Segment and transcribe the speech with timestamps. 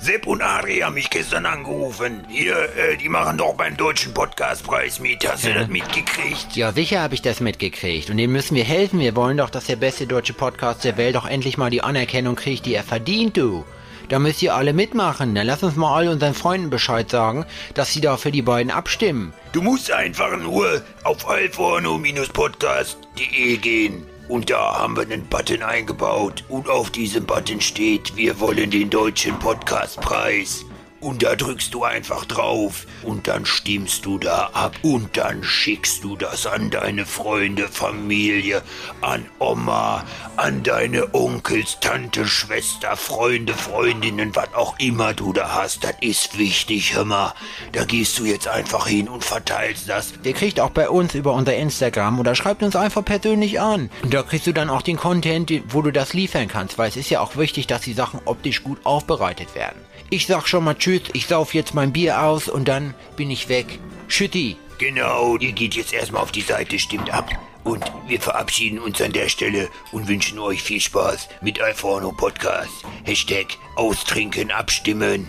[0.00, 2.24] Sepp und Ari haben mich gestern angerufen.
[2.28, 5.28] Hier, äh, die machen doch beim deutschen Podcastpreis mit.
[5.28, 6.54] Hast du das mitgekriegt?
[6.54, 8.08] Ja, sicher habe ich das mitgekriegt.
[8.08, 9.00] Und dem müssen wir helfen.
[9.00, 12.36] Wir wollen doch, dass der beste deutsche Podcast der Welt doch endlich mal die Anerkennung
[12.36, 13.64] kriegt, die er verdient, du.
[14.08, 15.34] Da müsst ihr alle mitmachen.
[15.34, 17.44] Dann lass uns mal all unseren Freunden Bescheid sagen,
[17.74, 19.32] dass sie da für die beiden abstimmen.
[19.50, 24.06] Du musst einfach nur auf alforno-podcast.de gehen.
[24.28, 26.44] Und da haben wir einen Button eingebaut.
[26.48, 30.66] Und auf diesem Button steht, wir wollen den deutschen Podcastpreis.
[31.00, 36.02] Und da drückst du einfach drauf und dann stimmst du da ab und dann schickst
[36.02, 38.62] du das an deine Freunde, Familie,
[39.00, 40.04] an Oma,
[40.36, 45.84] an deine Onkels, Tante, Schwester, Freunde, Freundinnen, was auch immer du da hast.
[45.84, 47.32] Das ist wichtig, hör mal.
[47.70, 50.14] Da gehst du jetzt einfach hin und verteilst das.
[50.24, 53.88] Der kriegt auch bei uns über unser Instagram oder schreibt uns einfach persönlich an.
[54.02, 56.96] Und da kriegst du dann auch den Content, wo du das liefern kannst, weil es
[56.96, 59.78] ist ja auch wichtig, dass die Sachen optisch gut aufbereitet werden.
[60.10, 63.48] Ich sag schon mal Tschüss, ich sauf jetzt mein Bier aus und dann bin ich
[63.48, 63.78] weg.
[64.08, 64.56] Schütti.
[64.78, 67.28] Genau, ihr geht jetzt erstmal auf die Seite, stimmt ab.
[67.64, 72.84] Und wir verabschieden uns an der Stelle und wünschen euch viel Spaß mit Alforno Podcast.
[73.04, 75.28] Hashtag Austrinken abstimmen.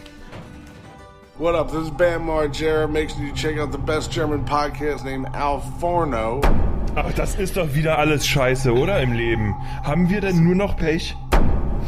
[1.38, 1.72] What up?
[1.72, 2.88] This is Bam Margera.
[2.88, 6.42] Make sure you check out the best German podcast named Al Forno.
[6.96, 9.56] Ach, das ist doch wieder alles scheiße, oder im Leben?
[9.84, 11.16] Haben wir denn nur noch Pech?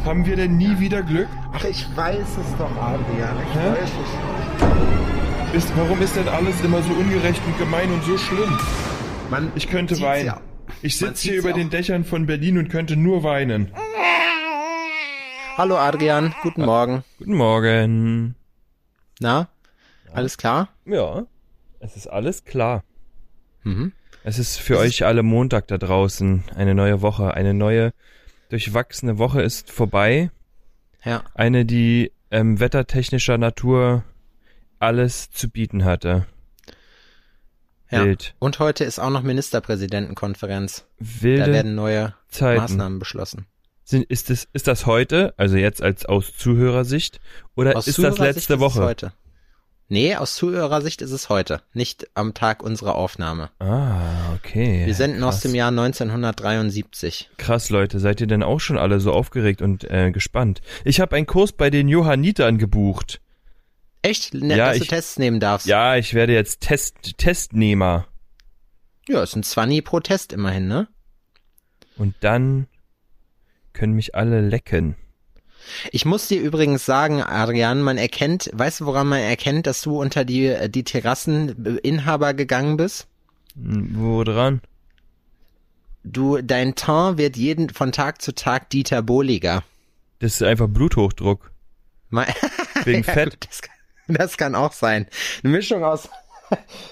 [0.05, 1.27] Haben wir denn nie wieder Glück?
[1.53, 3.37] Ach, ich weiß es doch, Adrian.
[3.47, 3.69] Ich Hä?
[3.81, 3.91] weiß
[5.53, 5.63] es.
[5.63, 8.57] Ist, warum ist denn alles immer so ungerecht und gemein und so schlimm?
[9.29, 10.25] Man Ich könnte weinen.
[10.25, 10.41] Ja.
[10.81, 11.71] Ich sitze hier über ja den auch.
[11.71, 13.71] Dächern von Berlin und könnte nur weinen.
[15.57, 17.03] Hallo Adrian, guten Morgen.
[17.19, 18.35] Guten Morgen.
[19.19, 19.49] Na?
[20.13, 20.69] Alles klar?
[20.85, 21.25] Ja,
[21.79, 22.83] es ist alles klar.
[23.63, 23.91] Mhm.
[24.23, 26.43] Es ist für euch alle Montag da draußen.
[26.55, 27.91] Eine neue Woche, eine neue
[28.51, 30.29] durchwachsene Woche ist vorbei.
[31.03, 31.23] Ja.
[31.33, 34.03] Eine, die ähm, wettertechnischer Natur
[34.79, 36.25] alles zu bieten hatte.
[37.89, 38.05] ja.
[38.05, 38.35] Wild.
[38.39, 40.85] Und heute ist auch noch Ministerpräsidentenkonferenz.
[40.99, 42.61] Da Wilde werden neue Zeiten.
[42.61, 43.45] Maßnahmen beschlossen.
[43.83, 47.19] Sind, ist, das, ist das heute, also jetzt als aus Zuhörersicht,
[47.55, 48.83] oder Aus ist das Zuhörersicht letzte ist Woche?
[48.83, 49.13] Heute.
[49.91, 53.49] Nee, aus Zuhörersicht ist es heute, nicht am Tag unserer Aufnahme.
[53.59, 54.85] Ah, okay.
[54.85, 55.35] Wir senden Krass.
[55.35, 57.29] aus dem Jahr 1973.
[57.37, 60.61] Krass, Leute, seid ihr denn auch schon alle so aufgeregt und äh, gespannt?
[60.85, 63.19] Ich habe einen Kurs bei den Johannitern gebucht.
[64.01, 64.33] Echt?
[64.33, 65.67] Ne, Ja, dass ich- du Tests nehmen darfst?
[65.67, 68.07] Ja, ich werde jetzt Test Testnehmer.
[69.09, 70.87] Ja, ist ein 20 pro Test immerhin, ne?
[71.97, 72.67] Und dann
[73.73, 74.95] können mich alle lecken.
[75.91, 79.99] Ich muss dir übrigens sagen, Adrian, man erkennt, weißt du, woran man erkennt, dass du
[80.01, 83.07] unter die, äh, die Terrasseninhaber gegangen bist?
[83.55, 84.61] Wo dran?
[86.03, 89.63] Du, dein Teint wird jeden, von Tag zu Tag Dieter Bohliger.
[90.19, 91.51] Das ist einfach Bluthochdruck.
[92.09, 92.27] Mal-
[92.85, 93.31] Wegen Ja, Fett.
[93.31, 93.75] gut, das, kann,
[94.07, 95.07] das kann auch sein.
[95.43, 96.09] Eine Mischung aus.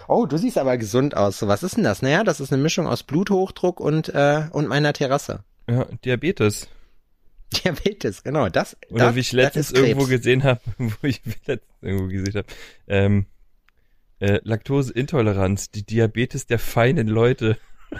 [0.07, 1.46] Oh, du siehst aber gesund aus.
[1.46, 2.01] Was ist denn das?
[2.01, 5.44] Naja, das ist eine Mischung aus Bluthochdruck und, äh, und meiner Terrasse.
[5.69, 6.69] Ja, Diabetes.
[7.63, 8.49] Diabetes, genau.
[8.49, 12.47] Das, Oder das, wie ich letztens irgendwo gesehen habe, wo ich letztens irgendwo gesehen habe,
[12.87, 13.25] ähm,
[14.19, 17.57] äh, Laktoseintoleranz, die Diabetes der feinen Leute.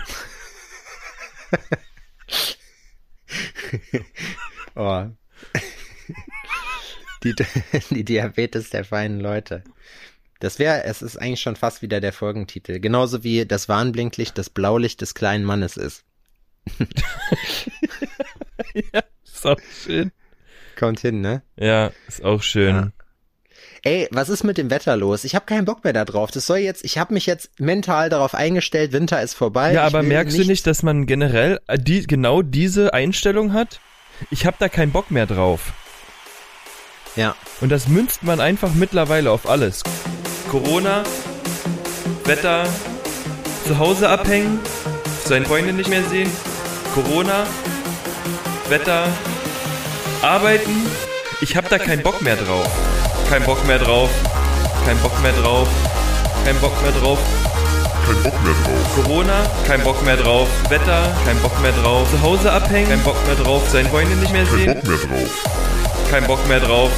[4.76, 5.06] Oh.
[7.24, 7.36] Die,
[7.90, 9.64] die Diabetes der feinen Leute.
[10.40, 12.80] Das wäre, es ist eigentlich schon fast wieder der Folgentitel.
[12.80, 16.06] Genauso wie das Warnblinklicht das Blaulicht des kleinen Mannes ist.
[18.74, 19.04] ja,
[19.40, 20.12] ist auch schön.
[20.78, 21.42] Kommt hin, ne?
[21.58, 22.76] Ja, ist auch schön.
[22.76, 22.92] Ja.
[23.84, 25.24] Ey, was ist mit dem Wetter los?
[25.24, 26.32] Ich habe keinen Bock mehr da drauf.
[26.32, 29.74] Das soll jetzt, ich habe mich jetzt mental darauf eingestellt, Winter ist vorbei.
[29.74, 33.80] Ja, aber merkst du nicht, dass man generell äh, die, genau diese Einstellung hat?
[34.32, 35.72] Ich habe da keinen Bock mehr drauf.
[37.16, 39.84] Ja, Und das münzt man einfach mittlerweile auf alles.
[40.50, 41.04] Corona,
[42.26, 42.68] Wetter,
[43.66, 44.60] zu Hause abhängen,
[45.26, 46.30] seine Freunde nicht mehr sehen,
[46.94, 47.46] Corona,
[48.70, 49.08] Wetter,
[50.22, 50.86] arbeiten.
[51.42, 52.70] Ich hab da keinen Bock mehr drauf.
[53.28, 54.10] Kein Bock mehr drauf.
[54.86, 55.68] Kein Bock mehr drauf.
[56.46, 57.18] Kein Bock mehr drauf.
[58.06, 58.96] Kein Bock mehr drauf.
[58.96, 60.48] Corona, kein Bock mehr drauf.
[60.70, 62.10] Wetter, kein Bock mehr drauf.
[62.12, 63.68] Zu Hause abhängen, kein Bock mehr drauf.
[63.70, 64.76] Seine Freunde nicht mehr Kein sehen.
[64.76, 65.32] Bock mehr drauf.
[66.12, 66.92] Kein Bock mehr drauf.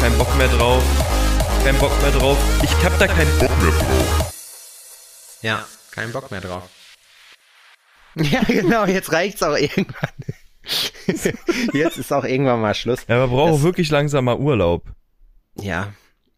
[0.00, 0.82] Kein Bock mehr drauf.
[1.64, 2.38] Kein Bock mehr drauf.
[2.62, 3.48] Ich hab da keinen Bock.
[3.48, 4.32] Bock mehr drauf.
[5.42, 6.62] ja, kein Bock mehr drauf.
[8.16, 10.10] Ja, genau, jetzt reicht's auch irgendwann.
[11.72, 13.00] Jetzt ist auch irgendwann mal Schluss.
[13.08, 14.84] Ja, Das- auch wirklich langsam mal Urlaub.
[15.60, 15.92] Ja.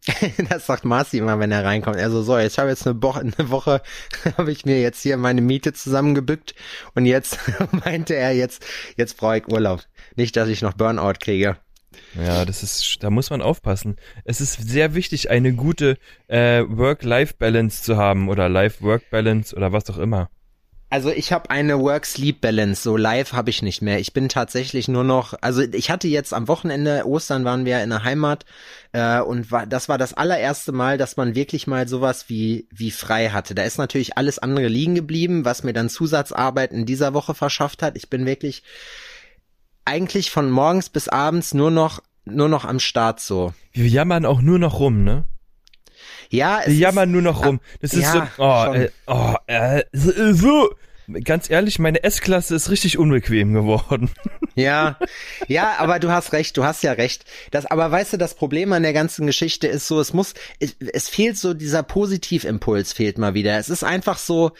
[0.49, 1.97] Das sagt Marci immer, wenn er reinkommt.
[1.97, 3.81] Er so, jetzt habe ich jetzt eine Woche, eine Woche
[4.37, 6.55] habe ich mir jetzt hier meine Miete zusammengebückt
[6.95, 7.39] und jetzt
[7.83, 8.63] meinte er, jetzt,
[8.95, 9.81] jetzt brauche ich Urlaub.
[10.15, 11.57] Nicht, dass ich noch Burnout kriege.
[12.15, 13.97] Ja, das ist, da muss man aufpassen.
[14.23, 15.97] Es ist sehr wichtig, eine gute
[16.27, 20.29] äh, Work-Life-Balance zu haben oder Life-Work-Balance oder was auch immer.
[20.89, 23.99] Also ich habe eine Work-Sleep-Balance, so live habe ich nicht mehr.
[23.99, 27.89] Ich bin tatsächlich nur noch, also ich hatte jetzt am Wochenende, Ostern waren wir in
[27.89, 28.45] der Heimat
[28.93, 32.91] äh, und war, das war das allererste Mal, dass man wirklich mal sowas wie, wie
[32.91, 33.53] frei hatte.
[33.53, 37.83] Da ist natürlich alles andere liegen geblieben, was mir dann Zusatzarbeit in dieser Woche verschafft
[37.83, 37.97] hat.
[37.97, 38.63] Ich bin wirklich
[39.83, 43.53] eigentlich von morgens bis abends nur noch, nur noch am Start so.
[43.73, 45.25] Wir jammern auch nur noch rum, ne?
[46.29, 47.59] Ja, es ist- jammern nur noch rum.
[47.81, 50.69] Das ist ja, so, oh, äh, oh, äh, äh, so.
[51.23, 54.09] Ganz ehrlich, meine S-Klasse ist richtig unbequem geworden.
[54.55, 54.97] Ja,
[55.47, 57.25] ja, aber du hast recht, du hast ja recht.
[57.51, 60.75] Das, aber weißt du, das Problem an der ganzen Geschichte ist so, es muss, es,
[60.79, 63.59] es fehlt so dieser Positivimpuls fehlt mal wieder.
[63.59, 64.53] Es ist einfach so,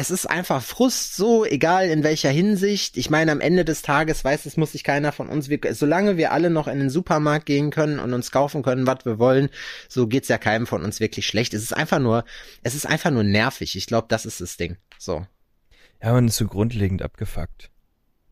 [0.00, 2.96] es ist einfach Frust, so egal in welcher Hinsicht.
[2.96, 6.16] Ich meine, am Ende des Tages weiß, es muss sich keiner von uns, wir, solange
[6.16, 9.50] wir alle noch in den Supermarkt gehen können und uns kaufen können, was wir wollen,
[9.88, 11.52] so geht's ja keinem von uns wirklich schlecht.
[11.54, 12.24] Es ist einfach nur,
[12.62, 13.76] es ist einfach nur nervig.
[13.76, 14.76] Ich glaube, das ist das Ding.
[14.98, 15.26] So,
[16.02, 17.70] Ja, man ist so grundlegend abgefuckt.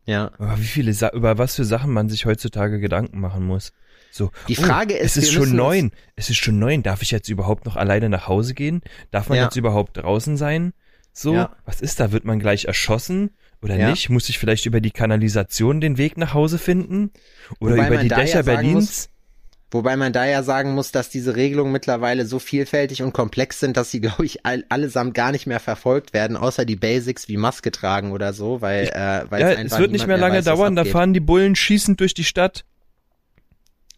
[0.05, 0.31] ja.
[0.39, 3.73] Aber wie viele, Sa über was für Sachen man sich heutzutage Gedanken machen muss.
[4.11, 5.91] So, Die Frage oh, ist, es ist schon neun.
[6.15, 6.81] Es ist schon neun.
[6.81, 8.81] Darf ich jetzt überhaupt noch alleine nach Hause gehen?
[9.11, 9.43] Darf man Ja.
[9.43, 10.73] jetzt überhaupt draußen sein?
[11.21, 11.55] So, Ja.
[11.65, 12.11] was ist da?
[12.13, 13.31] Wird man gleich erschossen
[13.61, 13.89] oder Ja.
[13.89, 14.09] nicht?
[14.09, 17.11] Muss ich vielleicht über die Kanalisation den Weg nach Hause finden?
[17.59, 18.75] Oder Wobei über die ja Dächer sagen Berlins?
[18.75, 19.09] muss-
[19.71, 23.77] Wobei man da ja sagen muss, dass diese Regelungen mittlerweile so vielfältig und komplex sind,
[23.77, 27.37] dass sie, glaube ich, all, allesamt gar nicht mehr verfolgt werden, außer die Basics wie
[27.37, 30.45] Maske tragen oder so, weil, äh, weil ja, es es wird nicht mehr lange weiß,
[30.47, 30.75] was dauern.
[30.75, 32.63] Da fahren die Bullen schießend durch die Stadt.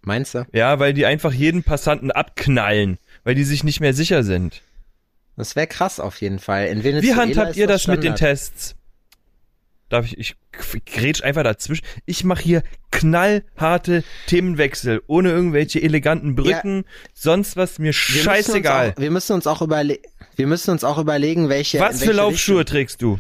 [0.01, 0.45] Meinst du?
[0.51, 4.62] Ja, weil die einfach jeden Passanten abknallen, weil die sich nicht mehr sicher sind.
[5.42, 6.68] Das wäre krass auf jeden Fall.
[6.68, 8.14] In Wie handhabt ihr das mit den.
[8.14, 8.76] Tests?
[9.90, 10.36] Darf ich, ich
[10.86, 11.84] grätsch einfach dazwischen.
[12.06, 16.86] Ich mache hier knallharte Themenwechsel, ohne irgendwelche eleganten Brücken,
[17.16, 18.92] sonst was, mir Wir müssen scheißegal.
[18.92, 19.98] Auch, wir müssen uns auch überle
[20.42, 23.20] wir müssen uns auch überlegen, welche Was für welche Laufschuhe Richtung- trägst du?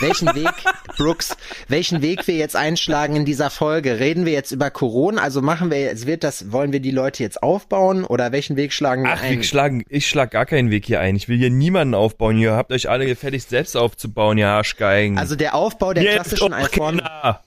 [0.00, 0.52] welchen Weg,
[0.96, 1.36] Brooks,
[1.66, 3.98] welchen Weg wir jetzt einschlagen in dieser Folge.
[3.98, 5.20] Reden wir jetzt über Corona?
[5.20, 8.72] Also machen wir jetzt, wird das, wollen wir die Leute jetzt aufbauen oder welchen Weg
[8.72, 9.42] schlagen wir Ach, ein?
[9.42, 11.16] schlagen, ich schlag gar keinen Weg hier ein.
[11.16, 12.38] Ich will hier niemanden aufbauen.
[12.38, 15.18] Ihr habt euch alle gefälligst selbst aufzubauen, ihr Arschgeigen.
[15.18, 17.40] Also der Aufbau der Jetzt klassischen keiner.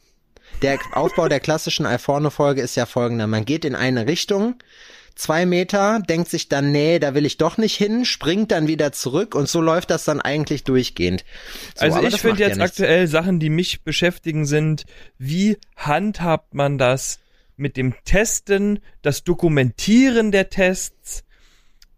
[0.61, 3.27] der Aufbau der klassischen Alforno-Folge ist ja folgender.
[3.27, 4.55] Man geht in eine Richtung,
[5.15, 8.91] zwei Meter, denkt sich dann, nee, da will ich doch nicht hin, springt dann wieder
[8.91, 11.23] zurück und so läuft das dann eigentlich durchgehend.
[11.75, 12.71] So, Also ich finde ja jetzt nichts.
[12.71, 14.85] aktuell Sachen, die mich beschäftigen, sind,
[15.17, 17.19] wie handhabt man das
[17.57, 21.23] mit dem Testen, das Dokumentieren der Tests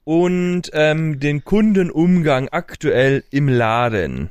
[0.04, 4.30] und ähm, den Kundenumgang aktuell im Laden.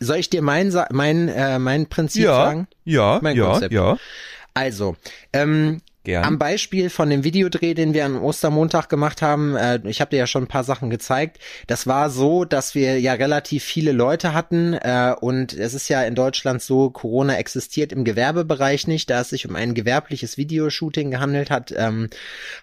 [0.00, 2.66] Soll ich dir mein, mein, äh, mein Prinzip Ja, sagen?
[2.84, 3.72] ja, Mein ja, Konzept.
[3.74, 3.98] ja.
[4.54, 4.96] Also,
[5.32, 6.24] ähm, Gern.
[6.24, 10.16] Am Beispiel von dem Videodreh, den wir am Ostermontag gemacht haben, äh, ich habe dir
[10.16, 11.38] ja schon ein paar Sachen gezeigt.
[11.66, 16.02] Das war so, dass wir ja relativ viele Leute hatten äh, und es ist ja
[16.02, 21.10] in Deutschland so, Corona existiert im Gewerbebereich nicht, da es sich um ein gewerbliches Videoshooting
[21.10, 22.08] gehandelt hat, ähm,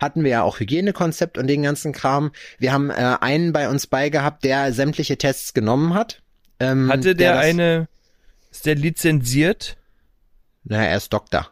[0.01, 2.31] hatten wir ja auch Hygienekonzept und den ganzen Kram.
[2.57, 6.23] Wir haben äh, einen bei uns bei gehabt, der sämtliche Tests genommen hat.
[6.59, 7.87] Ähm, Hatte der, das- eine,
[8.49, 9.77] ist der lizenziert?
[10.63, 11.51] Na, er ist Doktor.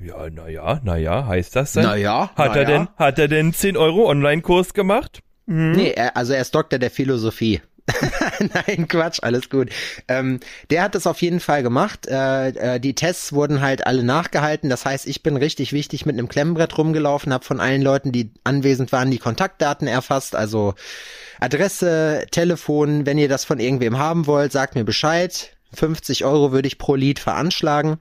[0.00, 1.84] Ja, na ja, na ja, heißt das denn?
[1.84, 2.78] Naja, Hat er naja.
[2.78, 5.20] denn, hat er denn 10 Euro Online-Kurs gemacht?
[5.46, 7.60] Nee, er, also er ist Doktor der Philosophie.
[8.66, 9.70] Nein, Quatsch, alles gut.
[10.08, 12.08] Ähm, der hat das auf jeden Fall gemacht.
[12.08, 14.68] Äh, äh, die Tests wurden halt alle nachgehalten.
[14.68, 18.32] Das heißt, ich bin richtig wichtig mit einem Klemmbrett rumgelaufen, habe von allen Leuten, die
[18.42, 20.34] anwesend waren, die Kontaktdaten erfasst.
[20.34, 20.74] Also
[21.38, 23.06] Adresse, Telefon.
[23.06, 25.55] Wenn ihr das von irgendwem haben wollt, sagt mir Bescheid.
[25.76, 27.98] 50 Euro würde ich pro Lied veranschlagen.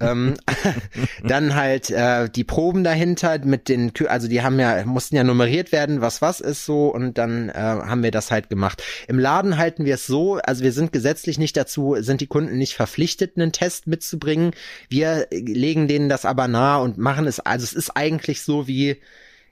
[0.00, 0.34] ähm,
[1.24, 5.24] dann halt äh, die Proben dahinter mit den, Kü also die haben ja, mussten ja
[5.24, 8.82] nummeriert werden, was was ist so und dann äh, haben wir das halt gemacht.
[9.08, 12.56] Im Laden halten wir es so, also wir sind gesetzlich nicht dazu, sind die Kunden
[12.58, 14.52] nicht verpflichtet, einen Test mitzubringen.
[14.88, 18.98] Wir legen denen das aber nahe und machen es, also es ist eigentlich so wie,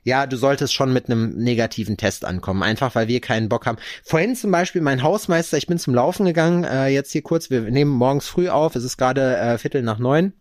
[0.07, 3.79] ja, du solltest schon mit einem negativen Test ankommen, einfach weil wir keinen Bock haben.
[4.05, 7.63] Vorhin zum Beispiel mein Hausmeister, ich bin zum Laufen gegangen, äh, jetzt hier kurz, wir
[7.63, 10.33] nehmen morgens früh auf, es ist gerade äh, Viertel nach neun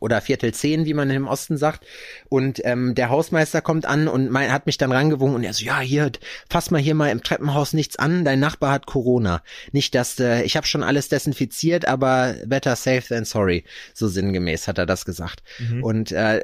[0.00, 1.84] oder Viertel zehn, wie man im Osten sagt.
[2.30, 5.66] Und ähm, der Hausmeister kommt an und mein, hat mich dann rangewungen und er so,
[5.66, 6.10] ja, hier,
[6.48, 9.42] fass mal hier mal im Treppenhaus nichts an, dein Nachbar hat Corona.
[9.72, 13.64] Nicht, dass, äh, ich habe schon alles desinfiziert, aber better safe than sorry.
[13.92, 15.42] So sinngemäß hat er das gesagt.
[15.82, 16.42] Und äh,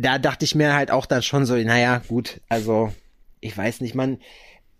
[0.00, 2.92] da dachte ich mir halt auch dann schon so, naja, gut, also
[3.40, 4.18] ich weiß nicht, man,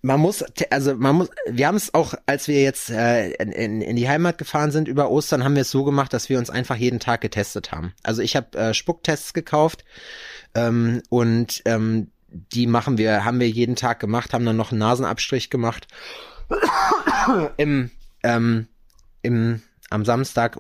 [0.00, 3.96] man muss, also man muss, wir haben es auch, als wir jetzt äh, in, in
[3.96, 6.76] die Heimat gefahren sind über Ostern, haben wir es so gemacht, dass wir uns einfach
[6.76, 7.92] jeden Tag getestet haben.
[8.02, 9.84] Also ich habe äh, Spucktests gekauft
[10.54, 14.80] ähm, und ähm, die machen wir, haben wir jeden Tag gemacht, haben dann noch einen
[14.80, 15.88] Nasenabstrich gemacht
[17.56, 17.90] im,
[18.22, 18.68] ähm,
[19.22, 20.58] im am Samstag,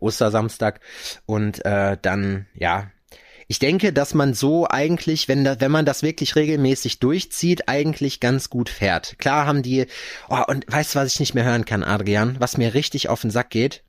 [0.00, 0.80] Ostersamstag
[1.26, 2.90] und äh, dann ja
[3.46, 8.20] ich denke, dass man so eigentlich, wenn, da, wenn man das wirklich regelmäßig durchzieht, eigentlich
[8.20, 9.18] ganz gut fährt.
[9.18, 9.86] Klar haben die,
[10.28, 13.20] oh, und weißt du, was ich nicht mehr hören kann, Adrian, was mir richtig auf
[13.20, 13.82] den Sack geht?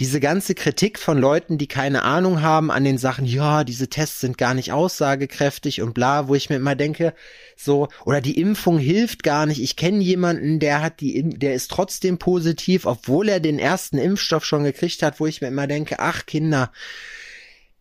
[0.00, 4.20] Diese ganze Kritik von Leuten, die keine Ahnung haben an den Sachen, ja, diese Tests
[4.20, 7.14] sind gar nicht aussagekräftig und bla, wo ich mir immer denke,
[7.56, 9.60] so, oder die Impfung hilft gar nicht.
[9.60, 14.44] Ich kenne jemanden, der hat die, der ist trotzdem positiv, obwohl er den ersten Impfstoff
[14.44, 16.70] schon gekriegt hat, wo ich mir immer denke, ach Kinder,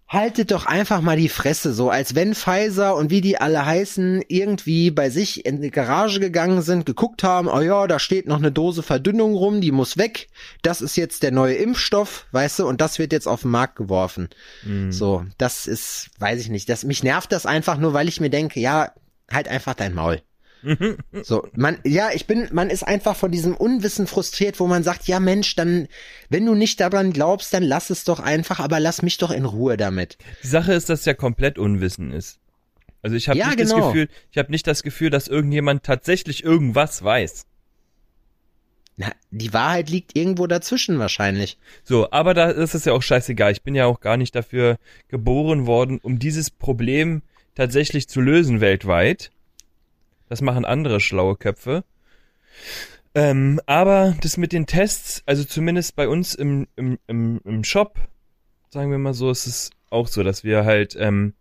[0.07, 4.23] haltet doch einfach mal die Fresse, so als wenn Pfizer und wie die alle heißen,
[4.29, 8.37] irgendwie bei sich in die Garage gegangen sind, geguckt haben, oh ja, da steht noch
[8.37, 10.29] eine Dose Verdünnung rum, die muss weg,
[10.61, 13.75] das ist jetzt der neue Impfstoff, weißt du, und das wird jetzt auf den Markt
[13.75, 14.29] geworfen.
[14.63, 14.93] Mhm.
[14.93, 18.29] So, das ist, weiß ich nicht, das, mich nervt das einfach nur, weil ich mir
[18.29, 18.93] denke, ja,
[19.29, 20.21] halt einfach dein Maul.
[21.23, 25.07] So, man, ja, ich bin, man ist einfach von diesem Unwissen frustriert, wo man sagt,
[25.07, 25.87] ja Mensch, dann,
[26.29, 29.45] wenn du nicht daran glaubst, dann lass es doch einfach, aber lass mich doch in
[29.45, 30.17] Ruhe damit.
[30.43, 32.39] Die Sache ist, dass ja komplett Unwissen ist.
[33.01, 33.77] Also ich habe ja, nicht genau.
[33.77, 37.45] das Gefühl, ich habe nicht das Gefühl, dass irgendjemand tatsächlich irgendwas weiß.
[38.97, 41.59] Na, die Wahrheit liegt irgendwo dazwischen wahrscheinlich.
[41.83, 43.51] So, aber da ist es ja auch scheißegal.
[43.51, 47.21] Ich bin ja auch gar nicht dafür geboren worden, um dieses Problem
[47.53, 49.31] tatsächlich zu lösen weltweit.
[50.29, 51.83] Das machen andere schlaue Köpfe.
[53.15, 57.99] Ähm, aber das mit den Tests, also zumindest bei uns im, im, im, im Shop,
[58.69, 61.33] sagen wir mal so, ist es auch so, dass wir halt, ähm,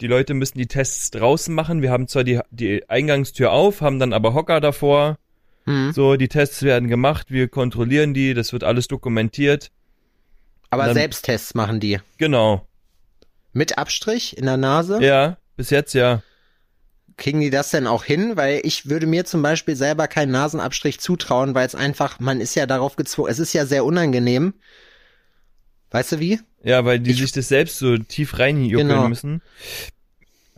[0.00, 1.82] die Leute müssen die Tests draußen machen.
[1.82, 5.18] Wir haben zwar die, die Eingangstür auf, haben dann aber Hocker davor.
[5.66, 5.92] Mhm.
[5.92, 9.70] So, die Tests werden gemacht, wir kontrollieren die, das wird alles dokumentiert.
[10.70, 12.00] Aber dann, Selbsttests machen die.
[12.16, 12.66] Genau.
[13.52, 15.02] Mit Abstrich in der Nase?
[15.02, 16.22] Ja, bis jetzt ja.
[17.16, 18.36] Kriegen die das denn auch hin?
[18.36, 22.54] Weil ich würde mir zum Beispiel selber keinen Nasenabstrich zutrauen, weil es einfach, man ist
[22.54, 24.54] ja darauf gezwungen, es ist ja sehr unangenehm.
[25.90, 26.40] Weißt du wie?
[26.62, 29.08] Ja, weil die ich, sich das selbst so tief reinjuckeln genau.
[29.08, 29.42] müssen.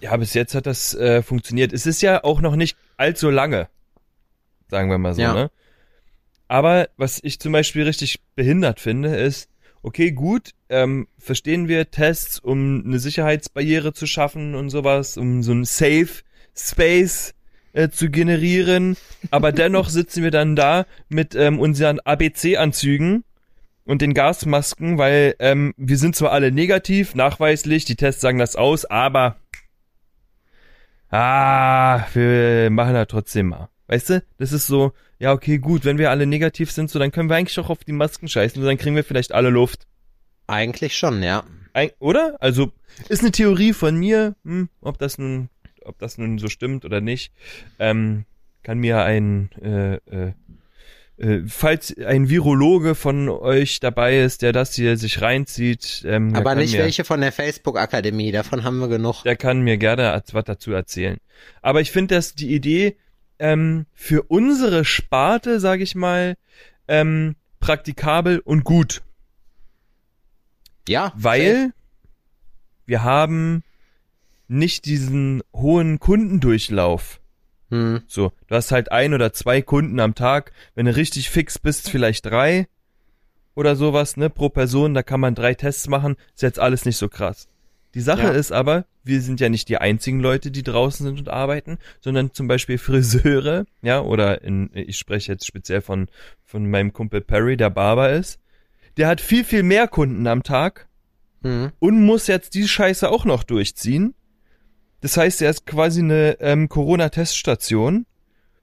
[0.00, 1.72] Ja, bis jetzt hat das äh, funktioniert.
[1.72, 3.68] Es ist ja auch noch nicht allzu lange,
[4.68, 5.32] sagen wir mal so, ja.
[5.32, 5.50] ne?
[6.48, 9.48] Aber was ich zum Beispiel richtig behindert finde, ist,
[9.82, 15.52] okay, gut, ähm, verstehen wir Tests, um eine Sicherheitsbarriere zu schaffen und sowas, um so
[15.52, 16.08] ein Safe
[16.56, 17.34] Space
[17.72, 18.96] äh, zu generieren.
[19.30, 23.24] Aber dennoch sitzen wir dann da mit ähm, unseren ABC-Anzügen
[23.84, 28.56] und den Gasmasken, weil ähm, wir sind zwar alle negativ, nachweislich, die Tests sagen das
[28.56, 29.36] aus, aber
[31.10, 33.68] ah, wir machen da trotzdem mal.
[33.88, 37.12] Weißt du, das ist so, ja, okay, gut, wenn wir alle negativ sind, so, dann
[37.12, 39.86] können wir eigentlich auch auf die Masken scheißen und dann kriegen wir vielleicht alle Luft.
[40.46, 41.44] Eigentlich schon, ja.
[41.74, 42.36] Ein, oder?
[42.40, 42.72] Also,
[43.08, 45.48] ist eine Theorie von mir, hm, ob das nun
[45.84, 47.32] ob das nun so stimmt oder nicht,
[47.78, 48.24] ähm,
[48.62, 50.32] kann mir ein, äh, äh,
[51.18, 56.04] äh, falls ein Virologe von euch dabei ist, der das hier sich reinzieht.
[56.06, 59.22] Ähm, Aber nicht mir, welche von der Facebook-Akademie, davon haben wir genug.
[59.24, 61.18] Der kann mir gerne was dazu erzählen.
[61.60, 62.96] Aber ich finde, dass die Idee
[63.38, 66.36] ähm, für unsere Sparte, sage ich mal,
[66.88, 69.02] ähm, praktikabel und gut.
[70.88, 71.12] Ja.
[71.16, 71.72] Weil safe.
[72.86, 73.62] wir haben
[74.52, 77.20] nicht diesen hohen Kundendurchlauf.
[77.70, 78.02] Hm.
[78.06, 80.52] So, du hast halt ein oder zwei Kunden am Tag.
[80.74, 82.68] Wenn du richtig fix bist, vielleicht drei
[83.54, 84.94] oder sowas, ne, pro Person.
[84.94, 86.16] Da kann man drei Tests machen.
[86.34, 87.48] Ist jetzt alles nicht so krass.
[87.94, 88.30] Die Sache ja.
[88.30, 92.32] ist aber, wir sind ja nicht die einzigen Leute, die draußen sind und arbeiten, sondern
[92.32, 96.08] zum Beispiel Friseure, ja, oder in, ich spreche jetzt speziell von,
[96.44, 98.38] von meinem Kumpel Perry, der Barber ist.
[98.96, 100.88] Der hat viel, viel mehr Kunden am Tag
[101.42, 101.72] mhm.
[101.78, 104.14] und muss jetzt die Scheiße auch noch durchziehen.
[105.02, 108.06] Das heißt, er ist quasi eine ähm, Corona-Teststation,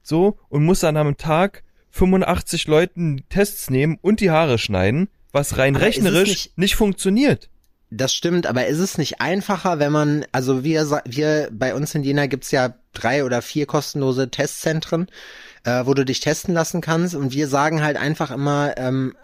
[0.02, 5.58] so, und muss dann am Tag 85 Leuten Tests nehmen und die Haare schneiden, was
[5.58, 7.48] rein aber rechnerisch nicht, nicht funktioniert.
[7.90, 12.04] Das stimmt, aber ist es nicht einfacher, wenn man, also wir, wir bei uns in
[12.04, 15.08] Jena gibt's ja drei oder vier kostenlose Testzentren
[15.64, 17.14] äh, wo du dich testen lassen kannst.
[17.14, 19.14] Und wir sagen halt einfach immer, ähm,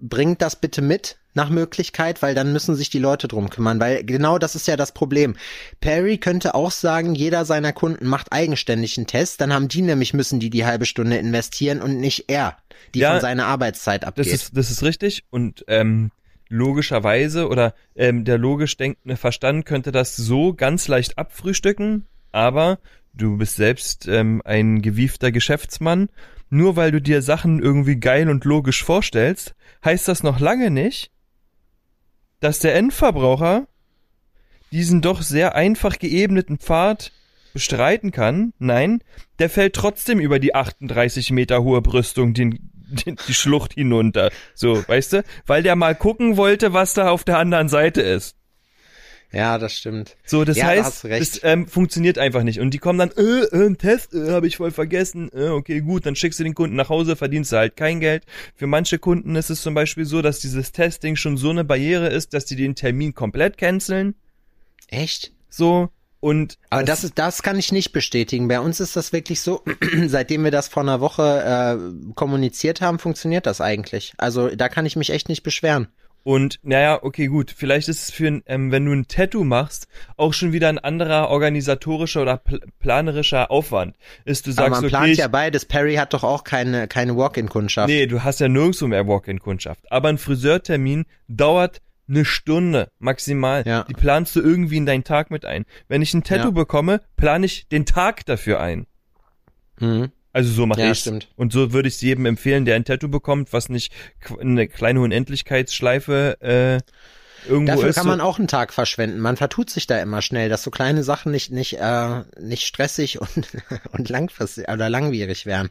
[0.00, 4.04] bringt das bitte mit nach Möglichkeit, weil dann müssen sich die Leute drum kümmern, weil
[4.04, 5.36] genau das ist ja das Problem.
[5.80, 10.12] Perry könnte auch sagen, jeder seiner Kunden macht eigenständig einen Test, dann haben die nämlich
[10.12, 12.56] müssen die die halbe Stunde investieren und nicht er,
[12.94, 14.26] die ja, von seiner Arbeitszeit abgeht.
[14.26, 16.10] Das ist, das ist richtig und ähm,
[16.48, 22.80] logischerweise oder ähm, der logisch denkende Verstand könnte das so ganz leicht abfrühstücken, aber
[23.12, 26.08] du bist selbst ähm, ein gewiefter Geschäftsmann.
[26.50, 31.12] Nur weil du dir Sachen irgendwie geil und logisch vorstellst, heißt das noch lange nicht,
[32.40, 33.68] dass der Endverbraucher
[34.72, 37.12] diesen doch sehr einfach geebneten Pfad
[37.52, 38.52] bestreiten kann.
[38.58, 39.02] Nein,
[39.38, 44.30] der fällt trotzdem über die 38 Meter hohe Brüstung den, den, die Schlucht hinunter.
[44.54, 45.24] So, weißt du?
[45.46, 48.36] Weil der mal gucken wollte, was da auf der anderen Seite ist.
[49.32, 50.16] Ja, das stimmt.
[50.24, 51.36] So, das Ja, da heißt, recht.
[51.36, 52.58] das ähm, funktioniert einfach nicht.
[52.58, 55.30] Und die kommen dann, äh, äh ein Test, äh, habe ich voll vergessen.
[55.32, 58.24] Äh, okay, gut, dann schickst du den Kunden nach Hause, verdienst du halt kein Geld.
[58.56, 62.08] Für manche Kunden ist es zum Beispiel so, dass dieses Testing schon so eine Barriere
[62.08, 64.16] ist, dass die den Termin komplett canceln.
[64.88, 65.32] Echt?
[65.48, 68.46] So, und Aber das ist, das kann ich nicht bestätigen.
[68.48, 69.62] Bei uns ist das wirklich so,
[70.06, 74.12] seitdem wir das vor einer Woche äh, kommuniziert haben, funktioniert das eigentlich.
[74.18, 75.88] Also da kann ich mich echt nicht beschweren.
[76.22, 77.50] Und naja, okay, gut.
[77.56, 80.78] Vielleicht ist es für ein, ähm, wenn du ein Tattoo machst, auch schon wieder ein
[80.78, 83.96] anderer organisatorischer oder pl planerischer Aufwand.
[84.24, 85.64] Ist du Aber sagst, man okay, plant ich, ja beides.
[85.64, 87.88] Perry hat doch auch keine, keine Walk-in-Kundschaft.
[87.88, 89.90] nee, du hast ja nirgendwo mehr Walk-in-Kundschaft.
[89.90, 93.62] Aber ein Friseurtermin dauert eine Stunde maximal.
[93.66, 93.84] Ja.
[93.84, 95.64] Die planst du irgendwie in deinen Tag mit ein.
[95.88, 96.50] Wenn ich ein Tattoo Ja.
[96.50, 98.86] bekomme, plane ich den Tag dafür ein.
[99.78, 100.10] Mhm.
[100.32, 101.28] Also so mache Ja, stimmt.
[101.36, 103.92] Und so würde ich es jedem empfehlen, der ein Tattoo bekommt, was nicht
[104.40, 107.96] eine kleine Unendlichkeitsschleife äh, irgendwo Dafür ist.
[107.96, 109.18] kann so- man auch einen Tag verschwenden.
[109.20, 113.20] Man vertut sich da immer schnell, dass so kleine Sachen nicht nicht äh, nicht stressig
[113.20, 113.48] und
[113.92, 115.70] und langfristig oder langwierig werden.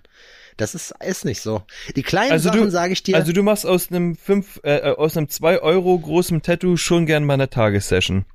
[0.58, 1.63] Das ist ist nicht so.
[1.96, 3.16] Die kleinen Also Sachen sage ich dir.
[3.16, 7.06] Also du machst aus einem fünf, äh, äh, aus einem zwei Euro großen Tattoo schon
[7.06, 8.25] gern mal eine Tagessession.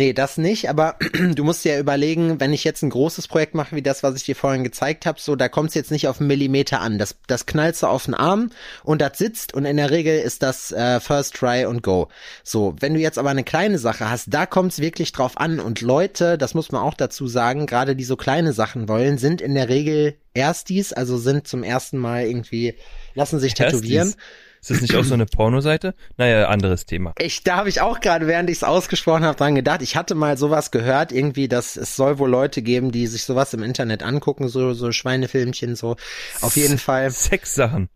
[0.00, 0.96] Nee, das nicht, aber
[1.34, 4.16] du musst dir ja überlegen, wenn ich jetzt ein großes Projekt mache, wie das, was
[4.16, 6.96] ich dir vorhin gezeigt habe, so, da kommt es jetzt nicht auf einen Millimeter an.
[6.96, 8.48] Das, das knallst du auf den Arm
[8.82, 12.08] und das sitzt und in der Regel ist das äh, First Try and Go.
[12.42, 15.60] So, wenn du jetzt aber eine kleine Sache hast, da kommt es wirklich drauf an
[15.60, 19.42] und Leute, das muss man auch dazu sagen, gerade die so kleine Sachen wollen, sind
[19.42, 22.74] in der Regel Erstis, also sind zum ersten Mal irgendwie,
[23.14, 24.08] lassen sich tätowieren.
[24.08, 24.24] Erstis.
[24.60, 25.94] Ist das nicht auch so eine Pornoseite?
[26.16, 27.12] Naja, anderes Thema.
[27.18, 29.82] Ich, da habe ich auch gerade, während ich es ausgesprochen habe, dran gedacht.
[29.82, 33.54] Ich hatte mal sowas gehört, irgendwie, dass es soll wohl Leute geben, die sich sowas
[33.54, 35.96] im Internet angucken, so so Schweinefilmchen, so.
[36.40, 37.88] Auf jeden Fall Sexsachen.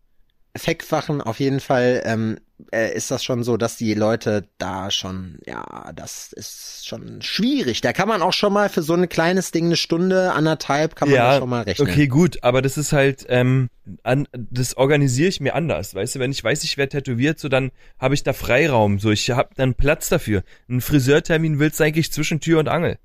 [0.57, 2.37] Feckwachen, auf jeden Fall ähm,
[2.71, 7.81] äh, ist das schon so, dass die Leute da schon, ja, das ist schon schwierig.
[7.81, 11.09] Da kann man auch schon mal für so ein kleines Ding eine Stunde, anderthalb, kann
[11.09, 11.89] man Ja, schon mal rechnen.
[11.89, 13.69] okay, gut, aber das ist halt, ähm,
[14.03, 17.49] an, das organisiere ich mir anders, weißt du, wenn ich weiß, ich werde tätowiert, so
[17.49, 20.43] dann habe ich da Freiraum, so ich habe dann Platz dafür.
[20.69, 22.97] Ein Friseurtermin willst du eigentlich zwischen Tür und Angel.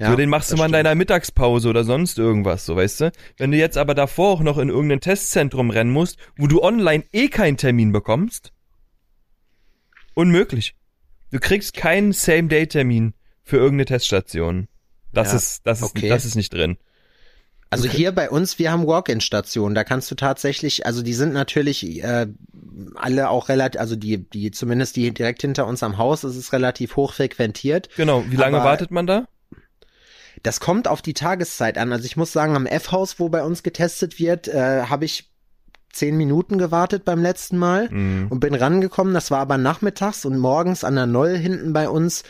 [0.00, 3.12] Ja, so, den machst du mal in deiner Mittagspause oder sonst irgendwas, so weißt du.
[3.36, 7.04] Wenn du jetzt aber davor auch noch in irgendein Testzentrum rennen musst, wo du online
[7.12, 8.54] eh keinen Termin bekommst,
[10.14, 10.74] unmöglich.
[11.30, 14.68] Du kriegst keinen Same-Day-Termin für irgendeine Teststation.
[15.12, 16.08] Das Ja, ist, das ist, okay.
[16.08, 16.78] das ist nicht drin.
[17.68, 19.74] Also hier bei uns, wir haben Walk-in-Stationen.
[19.74, 22.26] Da kannst du tatsächlich, also die sind natürlich äh,
[22.94, 26.52] alle auch relativ, also die, die zumindest die direkt hinter uns am Haus, ist es
[26.54, 27.90] relativ hoch frequentiert.
[27.96, 28.24] Genau.
[28.28, 29.26] Wie lange wartet man da?
[30.42, 31.92] Das kommt auf die Tageszeit an.
[31.92, 35.29] Also ich muss sagen, am F-Haus, wo bei uns getestet wird, äh, habe ich
[35.92, 38.28] zehn Minuten gewartet beim letzten Mal Mhm.
[38.30, 39.12] und bin rangekommen.
[39.14, 42.22] Das war aber nachmittags und morgens an der Noll hinten bei uns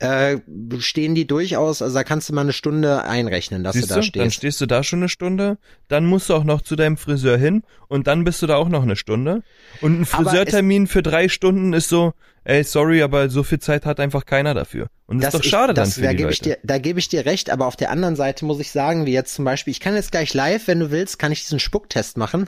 [0.00, 0.38] äh,
[0.78, 1.82] stehen die durchaus.
[1.82, 4.34] Also da kannst du mal eine Stunde einrechnen, dass Siehst du du, da dann stehst.
[4.36, 7.64] stehst du da schon eine Stunde, dann musst du auch noch zu deinem Friseur hin
[7.88, 9.42] und dann bist du da auch noch eine Stunde.
[9.80, 12.12] Und ein Friseurtermin für drei Stunden ist so,
[12.44, 14.86] ey, sorry, aber so viel Zeit hat einfach keiner dafür.
[15.06, 16.34] Und das, ist doch ich- schade das, dann für da die gebe Leute.
[16.34, 19.04] ich dir, da gebe ich dir recht, aber auf der anderen Seite muss ich sagen,
[19.04, 21.58] wie jetzt zum Beispiel, ich kann jetzt gleich live, wenn du willst, kann ich diesen
[21.58, 22.46] Spucktest machen.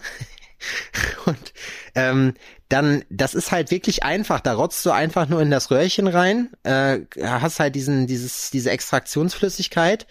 [1.26, 1.52] Und
[1.94, 2.34] ähm,
[2.68, 4.40] dann, das ist halt wirklich einfach.
[4.40, 8.70] Da rotzt du einfach nur in das Röhrchen rein, äh, hast halt diesen, dieses, diese
[8.70, 10.06] Extraktionsflüssigkeit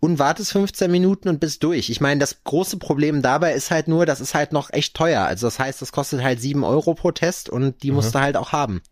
[0.00, 1.90] und wartest 15 Minuten und bist durch.
[1.90, 5.22] Ich meine, das große Problem dabei ist halt nur, das ist halt noch echt teuer.
[5.22, 8.36] Also das heißt, das kostet halt 7 Euro pro Test und die musst du halt
[8.36, 8.82] auch haben.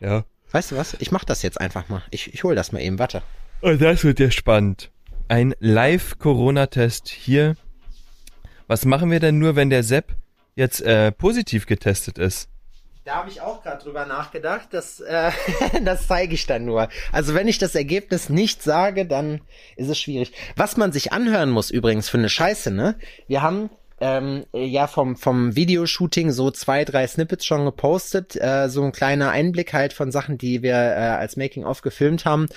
[0.00, 0.24] ja.
[0.54, 0.96] Weißt du was?
[1.00, 2.04] Ich mach das jetzt einfach mal.
[2.12, 3.22] Ich, ich hol das mal eben, warte.
[3.60, 4.92] Und das wird ja spannend.
[5.26, 7.56] Ein Live-Corona-Test hier.
[8.66, 10.14] Was machen wir denn nur, wenn der Sepp
[10.54, 12.48] jetzt äh, positiv getestet ist?
[13.04, 14.68] Da habe ich auch gerade drüber nachgedacht.
[14.70, 15.30] Das, äh,
[15.84, 16.88] das zeige ich dann nur.
[17.12, 19.42] Also wenn ich das Ergebnis nicht sage, dann
[19.76, 20.32] ist es schwierig.
[20.56, 22.96] Was man sich anhören muss übrigens für eine Scheiße, ne?
[23.28, 23.68] Wir haben
[24.04, 29.30] ähm, ja vom vom Videoshooting so zwei, drei Snippets schon gepostet, äh, so ein kleiner
[29.30, 32.48] Einblick halt von Sachen, die wir äh, als Making of gefilmt haben.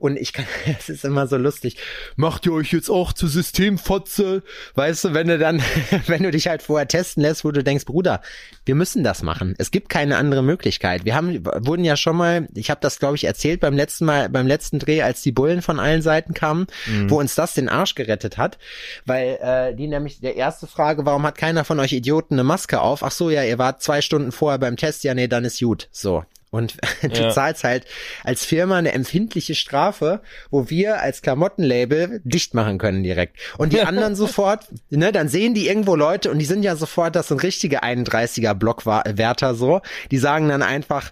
[0.00, 0.46] Und ich kann,
[0.78, 1.76] es ist immer so lustig.
[2.16, 4.42] Macht ihr euch jetzt auch zu Systemfotze?
[4.74, 5.62] Weißt du, wenn du dann,
[6.08, 8.20] wenn du dich halt vorher testen lässt, wo du denkst, Bruder,
[8.64, 9.54] wir müssen das machen.
[9.58, 11.04] Es gibt keine andere Möglichkeit.
[11.04, 14.28] Wir haben wurden ja schon mal, ich habe das glaube ich erzählt beim letzten Mal,
[14.28, 16.66] beim letzten Dreh, als die Bullen von allen Seiten kamen,
[17.06, 18.58] wo uns das den Arsch gerettet hat,
[19.04, 22.80] weil äh, die nämlich der erste Frage, warum hat keiner von euch Idioten eine Maske
[22.80, 23.02] auf?
[23.02, 25.88] Ach so, ja, ihr wart zwei Stunden vorher beim Test, ja, nee, dann ist gut.
[25.92, 26.24] So.
[26.50, 27.30] Und du Ja.
[27.30, 27.84] zahlst halt
[28.24, 33.36] als Firma eine empfindliche Strafe, wo wir als Klamottenlabel dicht machen können direkt.
[33.58, 37.16] Und die anderen sofort, ne, dann sehen die irgendwo Leute und die sind ja sofort,
[37.16, 39.80] das sind richtige 31er Blockwärter so,
[40.10, 41.10] die sagen dann einfach,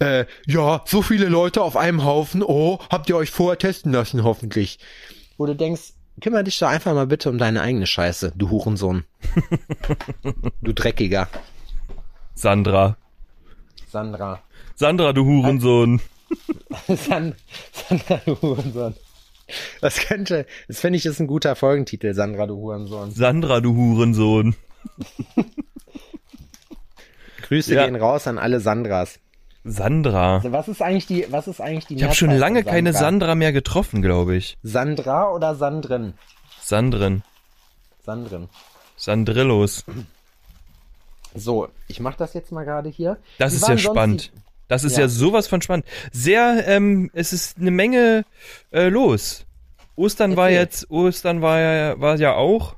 [0.00, 4.24] äh, ja, so viele Leute auf einem Haufen, oh, habt ihr euch vorher testen lassen,
[4.24, 4.78] hoffentlich.
[5.36, 9.04] Wo du denkst, kümmere dich doch einfach mal bitte um deine eigene Scheiße, du Hurensohn.
[10.62, 11.28] du Dreckiger.
[12.34, 12.96] Sandra.
[13.88, 14.42] Sandra.
[14.76, 16.00] Sandra, du Hurensohn.
[16.88, 17.34] San
[17.72, 18.94] Sandra, du Hurensohn.
[19.80, 23.10] Das könnte, das finde ich ist ein guter Folgentitel, Sandra, du Hurensohn.
[23.10, 24.54] Sandra, du Hurensohn.
[27.42, 27.84] Grüße Ja.
[27.84, 29.18] gehen raus an alle Sandras.
[29.64, 30.42] Sandra.
[30.44, 33.34] Was ist eigentlich die, was ist eigentlich die Ich habe schon lange keine Sandra?
[33.34, 34.56] Mehr getroffen, glaube ich.
[34.62, 36.14] Sandra oder Sandrin?
[36.62, 37.22] Sandrin.
[38.04, 38.48] Sandrin.
[38.96, 39.84] Sandrillos.
[41.34, 43.18] So, ich mache das jetzt mal gerade hier.
[43.38, 44.32] Das Wie ist ja spannend.
[44.68, 45.02] Das ist Ja.
[45.02, 45.08] ja.
[45.08, 45.84] sowas von spannend.
[46.12, 48.24] Sehr, ähm, es ist eine Menge
[48.72, 49.44] äh, los.
[49.96, 50.60] Ostern war Erzähl.
[50.60, 52.76] jetzt, Ostern war ja, war ja auch.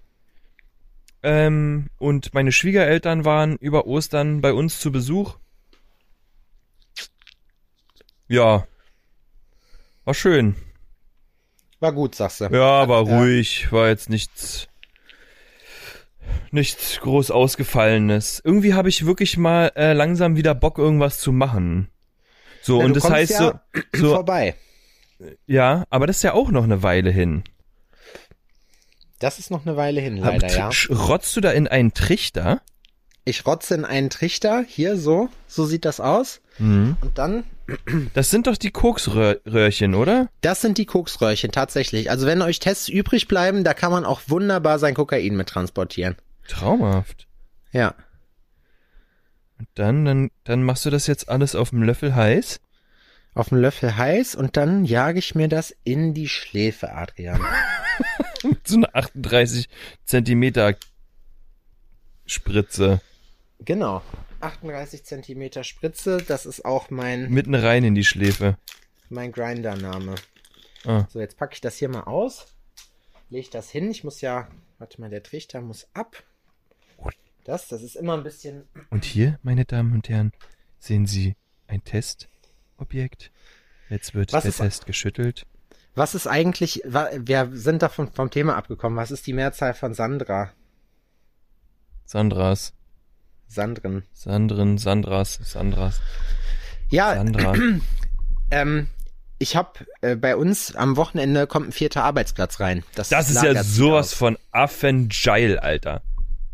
[1.23, 5.37] Ähm, und meine Schwiegereltern waren über Ostern bei uns zu Besuch.
[8.33, 8.67] Ja.
[10.07, 10.57] War schön.
[11.81, 12.45] War gut, sagst du.
[12.47, 13.19] Ja, war Ja.
[13.19, 14.69] ruhig, war jetzt nichts
[16.51, 18.41] nichts groß ausgefallenes.
[18.43, 21.89] Irgendwie habe ich wirklich mal äh, langsam wieder Bock irgendwas zu machen.
[22.63, 24.55] So Na, und das heißt ja so so vorbei.
[25.47, 27.45] ja, aber das ist ja auch noch eine Weile hin.
[29.19, 30.71] Das ist noch eine Weile hin, leider, ja.
[30.91, 32.63] Rotzt du da in einen Trichter?
[33.25, 36.41] Ich rotze in einen Trichter, hier so, so sieht das aus.
[36.59, 36.97] Mhm.
[37.01, 37.45] Und dann,
[38.15, 40.29] Das sind doch die Koksröhrchen, oder?
[40.41, 42.11] das sind die Koksröhrchen, tatsächlich.
[42.11, 46.17] Also wenn euch Tests übrig bleiben, da kann man auch wunderbar sein Kokain mit transportieren.
[46.49, 47.29] Traumhaft.
[47.73, 47.95] Ja.
[49.59, 52.61] Und dann, dann, dann machst du das jetzt alles auf dem Löffel heiß?
[53.35, 57.41] Auf dem Löffel heiß und dann jage ich mir das in die Schläfe, Adrian.
[58.65, 59.69] So eine 38
[60.05, 60.75] Zentimeter
[62.27, 63.01] Spritze.
[63.61, 64.03] genau.
[64.43, 68.57] 38 Zentimeter Spritze, das ist auch mein, Mitten rein in die Schläfe.
[69.09, 70.15] mein Grinder-Name.
[70.85, 71.07] Ah.
[71.11, 72.47] So, jetzt packe ich das hier mal aus.
[73.31, 73.91] Lege das hin.
[73.91, 76.23] Ich muss ja, warte mal, der Trichter muss ab.
[77.45, 80.31] Das, das ist immer ein bisschen, Und hier, meine Damen und Herren,
[80.79, 81.35] sehen Sie
[81.67, 83.33] ein Testobjekt.
[83.89, 85.45] Jetzt wird Was der Test geschüttelt.
[85.97, 88.97] was ist eigentlich, wir sind davon vom Thema abgekommen.
[88.97, 90.53] Was ist die Mehrzahl von Sandra?
[92.05, 92.75] Sandras,
[93.53, 94.03] Sandrin.
[94.13, 96.01] Sandrin, Sandras, Sandras,
[96.91, 97.55] Ja, Sandra.
[98.51, 98.89] ähm,
[99.39, 99.71] ich habe
[100.03, 102.85] äh, bei uns am Wochenende kommt ein vierter Arbeitsplatz rein.
[102.95, 104.15] Das, Das ist ja sowas aus.
[104.15, 106.03] von Affengeil, Alter.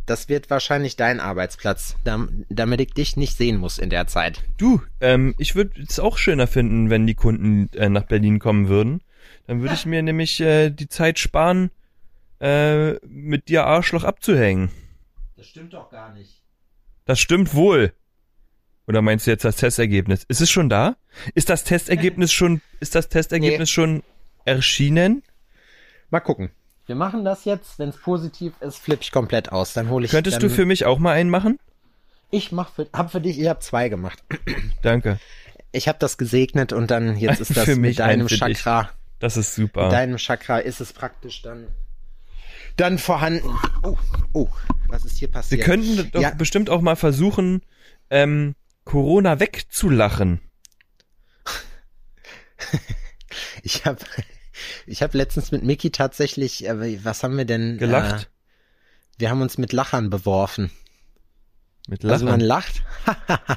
[0.06, 4.42] Das wird wahrscheinlich dein Arbeitsplatz, dam- damit ich dich nicht sehen muss in der Zeit.
[4.56, 8.68] Du, ähm, ich würde es auch schöner finden, wenn die Kunden äh, nach Berlin kommen
[8.68, 9.02] würden.
[9.46, 11.70] Dann würde ich mir nämlich äh, die Zeit sparen,
[12.40, 14.70] äh, mit dir Arschloch abzuhängen.
[15.36, 16.40] Das stimmt doch gar nicht.
[17.08, 17.94] Das stimmt wohl.
[18.86, 20.24] Oder meinst du jetzt das Testergebnis?
[20.28, 20.94] Ist es schon da?
[21.34, 24.02] Ist das Testergebnis schon, ist das Testergebnis schon
[24.44, 25.22] erschienen?
[26.10, 26.50] Mal gucken.
[26.84, 27.78] Wir machen das jetzt.
[27.78, 29.72] Wenn es positiv ist, flippe ich komplett aus.
[29.72, 30.10] Dann hole ich.
[30.10, 31.58] Könntest dann, du für mich auch mal einen machen?
[32.30, 33.40] Ich mach für, hab für dich.
[33.40, 34.22] Ich habe zwei gemacht.
[34.82, 35.18] Danke.
[35.72, 38.26] Ich habe das gesegnet und dann jetzt ist das Für mich mit deinem.
[38.26, 38.90] Chakra.
[39.18, 39.88] Das ist Mit super.
[39.88, 41.68] deinem Chakra ist es praktisch dann
[42.80, 43.48] dann vorhanden.
[43.82, 43.96] Oh,
[44.32, 44.48] oh,
[44.88, 45.62] was ist hier Wir passiert?
[45.64, 46.30] könnten doch Ja.
[46.30, 47.62] bestimmt auch mal versuchen,
[48.10, 50.40] ähm, Corona wegzulachen.
[53.62, 53.98] Ich habe
[54.86, 57.74] ich hab letztens mit Mickey tatsächlich, äh, was haben wir denn?
[57.76, 58.30] Äh, Gelacht.
[59.18, 60.70] wir haben uns mit Lachern beworfen.
[61.86, 62.82] Mit Also man Lachen.
[63.06, 63.50] lacht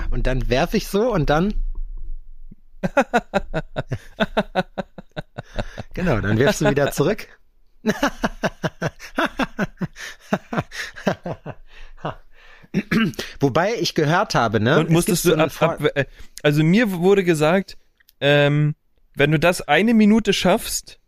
[0.10, 1.54] und dann werfe ich so und dann
[5.94, 7.28] genau, dann wirfst du wieder zurück.
[13.40, 14.78] Wobei ich gehört habe, ne?
[14.78, 16.04] Und es musstest du so ab, ab, äh,
[16.42, 17.78] also mir wurde gesagt,
[18.20, 18.74] ähm,
[19.14, 21.00] wenn du das eine Minute schaffst,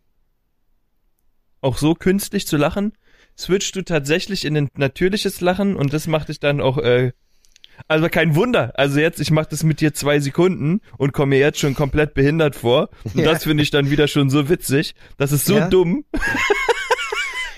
[1.61, 2.93] auch so künstlich zu lachen,
[3.39, 7.13] switchst du tatsächlich in ein natürliches Lachen und das macht dich dann auch, äh,
[7.89, 8.73] also kein Wunder.
[8.77, 12.15] Also jetzt, ich mache das mit dir zwei Sekunden und komme mir jetzt schon komplett
[12.15, 12.91] behindert vor.
[13.05, 13.33] Und Ja.
[13.33, 14.95] das finde ich dann wieder schon so witzig.
[15.19, 15.69] Das ist so Ja.
[15.69, 16.05] dumm.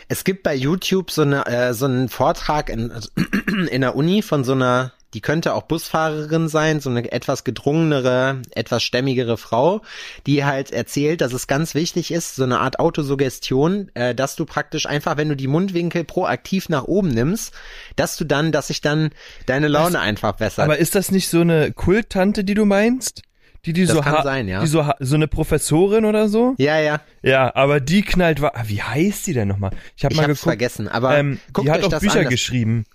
[0.08, 3.08] Es gibt bei YouTube so, eine, äh, so einen Vortrag in, also
[3.70, 8.40] in der Uni von so einer, die könnte auch Busfahrerin sein, so eine etwas gedrungenere,
[8.52, 9.82] etwas stämmigere Frau,
[10.26, 14.44] die halt erzählt, dass es ganz wichtig ist, so eine Art Autosuggestion, äh, dass du
[14.44, 17.52] praktisch einfach, wenn du die Mundwinkel proaktiv nach oben nimmst,
[17.96, 19.10] dass du dann, dass sich dann
[19.46, 20.64] deine Laune einfach bessert.
[20.64, 23.22] Aber ist das nicht so eine Kulttante, die du meinst?
[23.64, 24.60] Die, die Das so, kann ha- sein, ja.
[24.60, 26.54] die so, ha- so eine Professorin oder so?
[26.58, 29.70] ja, ja, Ja, aber die knallt, ah, wie heißt die denn nochmal?
[29.96, 30.40] Ich habe mal geguckt.
[30.40, 32.24] vergessen, aber ähm, die hat auch das Bücher an.
[32.24, 32.86] das- geschrieben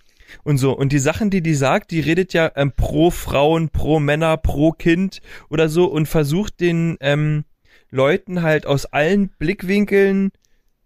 [0.44, 0.72] und so.
[0.72, 4.72] Und die Sachen, die die sagt, die redet ja ähm, pro Frauen, pro Männer, pro
[4.72, 7.46] Kind oder so und versucht den ähm,
[7.90, 10.32] Leuten halt aus allen Blickwinkeln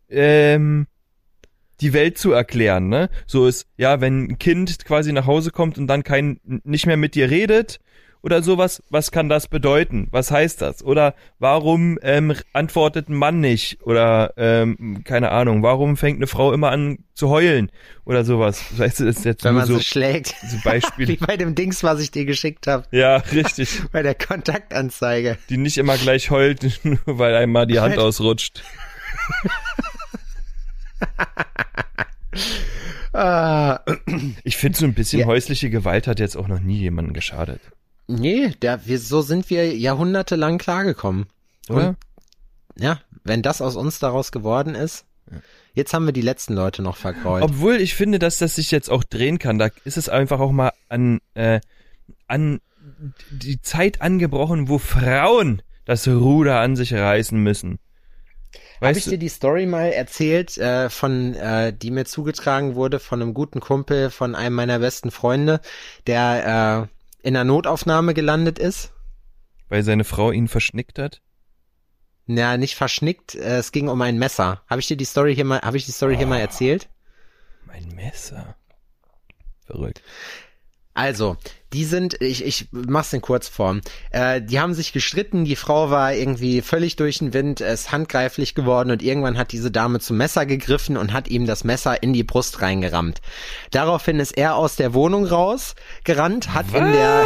[0.10, 0.88] ähm,
[1.80, 3.10] die Welt zu erklären, ne?
[3.26, 6.98] So ist, ja, wenn ein Kind quasi nach Hause kommt und dann kein, nicht mehr
[6.98, 7.80] mit dir redet
[8.24, 10.08] oder sowas, was kann das bedeuten?
[10.12, 10.84] Was heißt das?
[10.84, 13.80] Oder warum ähm, antwortet ein Mann nicht?
[13.84, 17.72] Oder, ähm, keine Ahnung, warum fängt eine Frau immer an zu heulen?
[18.06, 18.64] Oder sowas.
[18.78, 20.36] Weißt du, das ist jetzt wenn man so, so schlägt.
[20.48, 21.18] so Wie Beispiele.
[21.18, 23.82] bei dem Dings, was ich dir geschickt habe, ja, richtig.
[23.92, 25.38] bei der Kontaktanzeige.
[25.50, 28.64] Die nicht immer gleich heult, nur weil einmal die Hand ausrutscht.
[33.14, 33.80] Ah,
[34.44, 35.26] Ich finde, so ein bisschen Ja.
[35.26, 37.62] häusliche Gewalt hat jetzt auch noch nie jemandem geschadet.
[38.12, 41.28] Nee, der, wir, so sind wir jahrhundertelang klargekommen.
[41.70, 41.90] Oder?
[41.90, 41.98] Und,
[42.78, 45.06] ja, wenn das aus uns daraus geworden ist,
[45.74, 47.44] jetzt haben wir die letzten Leute noch vergrault.
[47.44, 49.60] Obwohl ich finde, dass das sich jetzt auch drehen kann.
[49.60, 51.62] Da ist es einfach auch mal an, äh,
[52.28, 52.60] an
[53.32, 57.80] die Zeit angebrochen, wo Frauen das Ruder an sich reißen müssen.
[58.82, 63.22] Habe ich dir die Story mal erzählt, äh, von, äh, die mir zugetragen wurde von
[63.22, 65.62] einem guten Kumpel von einem meiner besten Freunde,
[66.08, 68.94] der äh, in der Notaufnahme gelandet ist?
[69.70, 71.22] Weil seine Frau ihn verschnickt hat?
[72.26, 74.62] Na, nicht verschnickt, äh, es ging um ein Messer.
[74.68, 76.90] Habe ich dir die Story hier mal, habe ich die Story hier mal erzählt?
[77.66, 78.56] Mein Messer.
[79.66, 80.02] Verrückt.
[80.94, 81.38] Also,
[81.72, 83.82] die sind, ich, ich mach's in Kurzform.
[84.12, 88.56] Äh, die haben sich gestritten, die Frau war irgendwie völlig durch den Wind, ist handgreiflich
[88.56, 92.12] geworden und irgendwann hat diese Dame zum Messer gegriffen und hat ihm das Messer in
[92.12, 93.22] die Brust reingerammt.
[93.72, 97.26] Daraufhin ist er aus der Wohnung raus, gerannt, hat in der,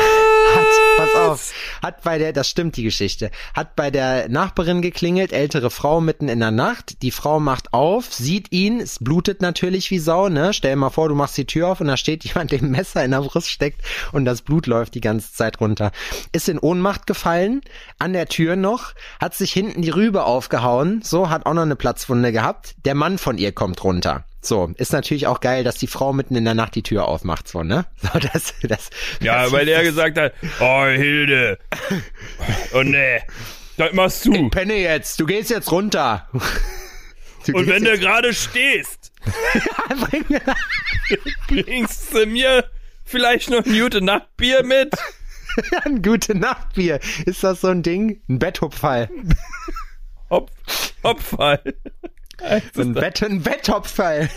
[0.54, 5.34] hat, pass auf, hat bei der, das stimmt die Geschichte, hat bei der Nachbarin geklingelt,
[5.34, 9.92] ältere Frau mitten in der Nacht, die Frau macht auf, sieht ihn, es blutet natürlich
[9.92, 12.54] wie Sau, ne, stell mal vor, du machst die Tür auf und da steht jemand,
[12.54, 13.82] ein Messer in der Brust steckt
[14.12, 15.92] und das Blut läuft die ganze Zeit runter.
[16.32, 17.62] Ist in Ohnmacht gefallen,
[18.00, 21.76] an der Tür noch, hat sich hinten die Rübe aufgehauen, so, hat auch noch eine
[21.76, 24.26] Platzwunde gehabt, der Mann von ihr kommt runter.
[24.46, 27.48] So, ist natürlich auch geil, dass die Frau mitten in der Nacht die Tür aufmacht,
[27.48, 27.86] so, ne?
[28.02, 28.90] So, das, das,
[29.22, 31.58] Ja, das, weil er gesagt hat, oh Hilde.
[32.74, 33.22] Oh nee.
[33.78, 34.34] Das machst du.
[34.34, 36.30] Ich penne jetzt, du gehst jetzt runter.
[37.46, 39.12] Du Und wenn du gerade stehst,
[41.48, 42.66] bringst du mir
[43.04, 44.94] vielleicht noch ein gute Nachtbier mit?
[45.84, 47.00] ein gute Nachtbier.
[47.26, 48.22] Ist das so ein Ding?
[48.30, 49.10] Ein Betthupfall.
[50.30, 50.52] Hop,
[51.04, 51.62] Hopfall.
[52.74, 54.30] So ein Bett, ein Betthupfall.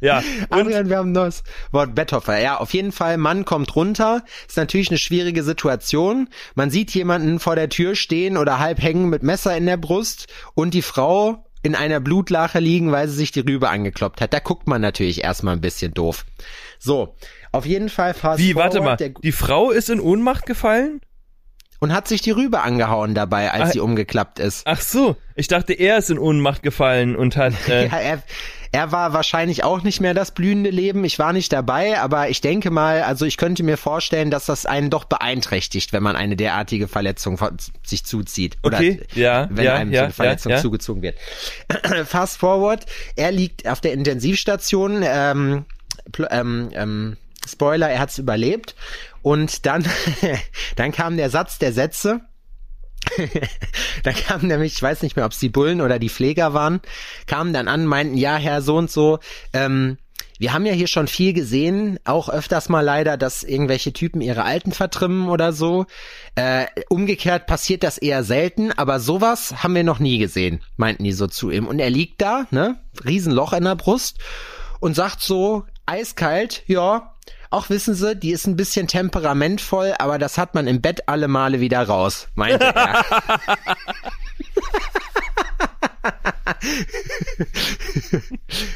[0.00, 2.38] Ja, und Adrian, wir haben das Wort Betthopfer.
[2.40, 4.24] Ja, auf jeden Fall, Mann kommt runter.
[4.48, 6.28] Ist natürlich eine schwierige Situation.
[6.54, 10.26] Man sieht jemanden vor der Tür stehen oder halb hängen mit Messer in der Brust
[10.54, 14.32] und die Frau in einer Blutlache liegen, weil sie sich die Rübe angekloppt hat.
[14.32, 16.24] Da guckt man natürlich erstmal ein bisschen doof.
[16.78, 17.14] So,
[17.52, 21.02] auf jeden Fall fast wie, warte mal, die Frau ist in Ohnmacht gefallen?
[21.80, 23.72] Und hat sich die Rübe angehauen dabei, als Ah.
[23.72, 24.62] sie umgeklappt ist.
[24.66, 28.22] Ach so, ich dachte, er ist in Ohnmacht gefallen und hat, äh, Ja, er,
[28.72, 31.02] er war wahrscheinlich auch nicht mehr das blühende Leben.
[31.04, 34.64] Ich war nicht dabei, aber ich denke mal, also ich könnte mir vorstellen, dass das
[34.64, 38.58] einen doch beeinträchtigt, wenn man eine derartige Verletzung von- sich zuzieht.
[38.62, 41.16] Oder Okay, ja, wenn ja, einem so ja, eine Verletzung ja, zugezogen wird.
[42.06, 45.64] Fast forward, er liegt auf der Intensivstation, ähm,
[46.30, 47.16] ähm, ähm,
[47.52, 48.74] Spoiler, er hat's überlebt.
[49.22, 49.84] Und dann,
[50.76, 52.20] dann kam der Satz der Sätze.
[54.02, 56.80] da kamen nämlich, ich weiß nicht mehr, ob es die Bullen oder die Pfleger waren,
[57.26, 59.20] kamen dann an, meinten, ja, Herr so und so,
[59.54, 59.96] ähm,
[60.40, 64.42] wir haben ja hier schon viel gesehen, auch öfters mal leider, dass irgendwelche Typen ihre
[64.42, 65.84] Alten vertrimmen oder so.
[66.34, 71.12] Äh, umgekehrt passiert das eher selten, aber sowas haben wir noch nie gesehen, meinten die
[71.12, 71.66] so zu ihm.
[71.66, 74.18] Und er liegt da, ne, Riesenloch in der Brust
[74.80, 77.09] und sagt so eiskalt, ja,
[77.50, 81.28] auch wissen Sie, die ist ein bisschen temperamentvoll, aber das hat man im Bett alle
[81.28, 83.04] Male wieder raus, meinte er.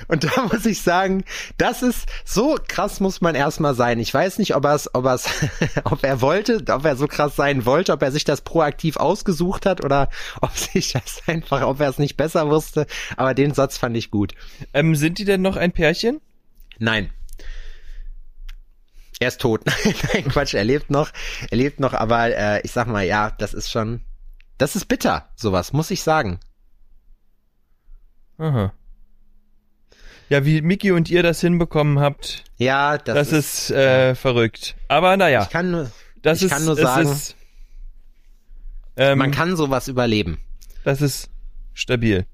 [0.09, 1.25] Und da muss ich sagen,
[1.57, 3.99] das ist so krass muss man erstmal sein.
[3.99, 5.29] Ich weiß nicht, ob er es, ob er es,
[5.85, 9.67] ob er wollte, ob er so krass sein wollte, ob er sich das proaktiv ausgesucht
[9.67, 10.09] hat oder
[10.41, 12.87] ob sich das einfach, ob er es nicht besser wusste.
[13.17, 14.35] Aber den Satz fand ich gut.
[14.73, 16.21] Ähm, sind die denn noch ein Pärchen?
[16.79, 17.11] Nein.
[19.21, 19.63] Er ist tot.
[20.13, 21.11] Nein, Quatsch, er lebt noch.
[21.51, 24.01] Er lebt noch, aber äh, ich sag mal, ja, das ist schon,
[24.59, 26.41] das ist bitter, sowas, muss ich sagen.
[28.39, 28.73] Aha.
[30.29, 34.75] Ja, wie Mickey und ihr das hinbekommen habt, Ja, das, das, ist, äh, verrückt.
[34.89, 35.91] Aber naja, ich kann nur,
[36.23, 37.37] das ich ist, kann nur sagen, ist,
[38.97, 40.39] ähm, man kann sowas überleben.
[40.83, 41.31] das ist
[41.75, 42.27] stabil.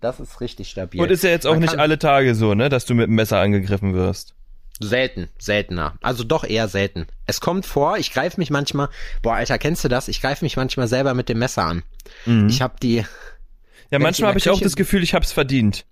[0.00, 1.00] Das ist richtig stabil.
[1.00, 3.16] Und ist ja jetzt auch Man nicht alle Tage so, ne, dass du mit dem
[3.16, 4.34] Messer angegriffen wirst.
[4.80, 5.94] Selten, seltener.
[6.02, 7.06] Also doch eher selten.
[7.26, 8.88] Es kommt vor, ich greife mich manchmal,
[9.22, 10.08] boah, Alter, kennst du das?
[10.08, 11.82] Ich greife mich manchmal selber mit dem Messer an.
[12.48, 13.04] Ich habe die,
[13.90, 15.84] Ja, manchmal habe ich auch das Gefühl, ich hab's verdient.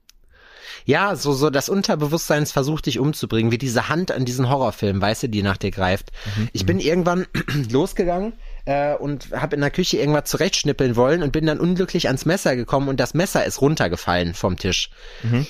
[0.84, 5.24] ja, so, so das Unterbewusstsein versucht dich umzubringen, wie diese Hand an diesen Horrorfilm, weißt
[5.24, 6.12] du, die nach dir greift.
[6.52, 7.26] Ich bin irgendwann
[7.70, 8.34] losgegangen
[8.66, 12.54] äh, und habe in der Küche irgendwas zurechtschnippeln wollen und bin dann unglücklich ans Messer
[12.54, 14.90] gekommen und das Messer ist runtergefallen vom Tisch.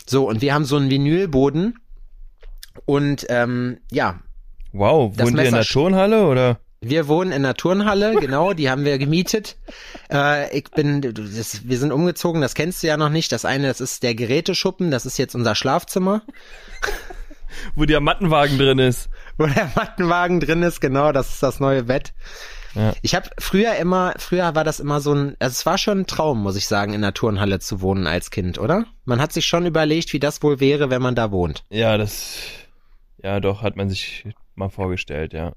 [0.07, 1.79] So, und wir haben so einen Vinylboden
[2.85, 4.21] und ähm, ja,
[4.73, 6.59] Wow, wohnt ihr in der Turnhalle oder?
[6.83, 9.57] Wir wohnen in der Turnhalle, genau, die haben wir gemietet.
[10.13, 13.33] Äh, ich bin, das, wir sind umgezogen, das kennst du ja noch nicht.
[13.33, 16.23] Das eine, das ist der Geräteschuppen, das ist jetzt unser Schlafzimmer,
[17.75, 19.09] Wo der Mattenwagen drin ist.
[19.39, 22.13] wo der Mattenwagen drin ist, genau, das ist das neue Bett.
[22.75, 22.93] Ja.
[23.01, 26.07] Ich habe früher immer, früher war das immer so ein, also es war schon ein
[26.07, 28.85] Traum, muss ich sagen, in der Turnhalle zu wohnen als Kind, oder?
[29.07, 31.65] Man hat sich schon überlegt, wie das wohl wäre, wenn man da wohnt.
[31.71, 32.39] Ja, das,
[33.23, 35.53] ja doch, hat man sich mal vorgestellt, ja.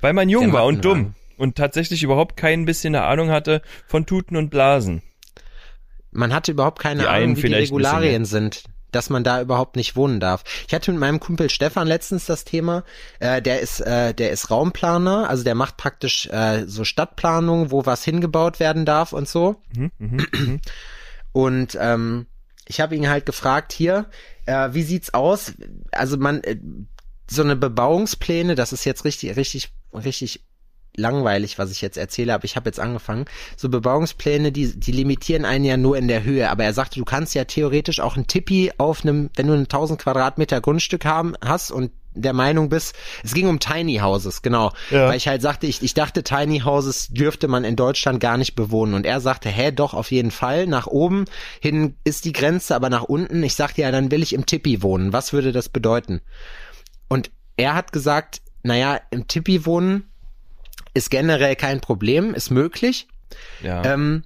[0.00, 3.62] Weil man jung Der war und dumm und tatsächlich überhaupt kein bisschen eine Ahnung hatte
[3.86, 5.02] von Tuten und Blasen.
[6.10, 10.20] Man hatte überhaupt keine Ahnung, wie die Regularien sind, dass man da überhaupt nicht wohnen
[10.20, 10.42] darf.
[10.66, 12.84] Ich hatte mit meinem Kumpel Stefan letztens das Thema,
[13.20, 17.84] äh, der ist, äh, der ist Raumplaner, also der macht praktisch äh, so Stadtplanung, wo
[17.86, 19.56] was hingebaut werden darf und so.
[21.32, 22.26] Und ähm,
[22.68, 24.06] ich habe ihn halt gefragt hier,
[24.46, 25.54] äh, wie sieht's aus?
[25.90, 26.56] Also man äh,
[27.30, 30.42] so eine Bebauungspläne, das ist jetzt richtig, richtig, richtig
[30.96, 33.24] langweilig, was ich jetzt erzähle, aber ich habe jetzt angefangen.
[33.56, 36.50] So Bebauungspläne, die, die limitieren einen ja nur in der Höhe.
[36.50, 39.60] Aber er sagte, du kannst ja theoretisch auch ein Tippi auf einem, wenn du ein
[39.60, 44.72] 1000 Quadratmeter Grundstück haben hast und der Meinung bist, es ging um Tiny Houses, genau.
[44.90, 45.08] Ja.
[45.08, 48.54] Weil ich halt sagte, ich, ich dachte, Tiny Houses dürfte man in Deutschland gar nicht
[48.54, 48.94] bewohnen.
[48.94, 50.66] Und er sagte, hä, doch, auf jeden Fall.
[50.66, 51.24] Nach oben
[51.60, 54.82] hin ist die Grenze, aber nach unten, ich sagte ja, dann will ich im Tippi
[54.82, 55.12] wohnen.
[55.12, 56.20] Was würde das bedeuten?
[57.08, 60.04] Und er hat gesagt, naja, im Tippi wohnen
[60.94, 63.08] ist generell kein Problem, ist möglich.
[63.62, 63.84] Ja.
[63.84, 64.24] Ähm,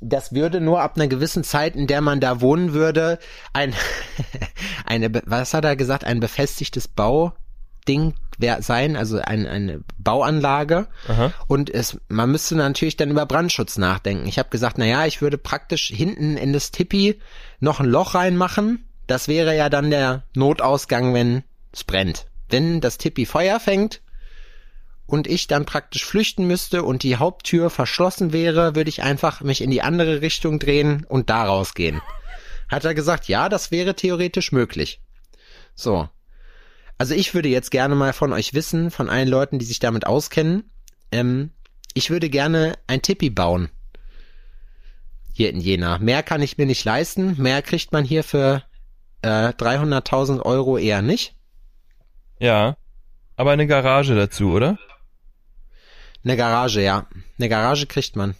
[0.00, 3.18] das würde nur ab einer gewissen Zeit, in der man da wohnen würde,
[3.52, 3.74] ein,
[4.84, 8.14] eine, was hat er gesagt, ein befestigtes Bauding
[8.60, 10.86] sein, also ein, eine Bauanlage.
[11.08, 11.32] Aha.
[11.48, 14.28] Und es, man müsste natürlich dann über Brandschutz nachdenken.
[14.28, 17.20] Ich habe gesagt, na ja, ich würde praktisch hinten in das Tippi
[17.60, 18.84] noch ein Loch reinmachen.
[19.06, 22.26] Das wäre ja dann der Notausgang, wenn es brennt.
[22.48, 24.00] Wenn das Tippi Feuer fängt,
[25.08, 29.62] und ich dann praktisch flüchten müsste und die Haupttür verschlossen wäre, würde ich einfach mich
[29.62, 32.02] in die andere Richtung drehen und da rausgehen.
[32.68, 35.00] Hat er gesagt, ja, das wäre theoretisch möglich.
[35.74, 36.10] So.
[36.98, 40.06] Also ich würde jetzt gerne mal von euch wissen, von allen Leuten, die sich damit
[40.06, 40.70] auskennen,
[41.10, 41.52] ähm,
[41.94, 43.70] ich würde gerne ein Tippi bauen.
[45.32, 45.96] Hier in Jena.
[45.98, 47.40] Mehr kann ich mir nicht leisten.
[47.40, 48.62] Mehr kriegt man hier für
[49.22, 51.34] äh, 300.000 Euro eher nicht.
[52.38, 52.76] ja.
[53.36, 54.78] Aber eine Garage dazu, oder?
[56.24, 57.06] Eine Garage, ja.
[57.38, 58.34] Eine Garage kriegt man.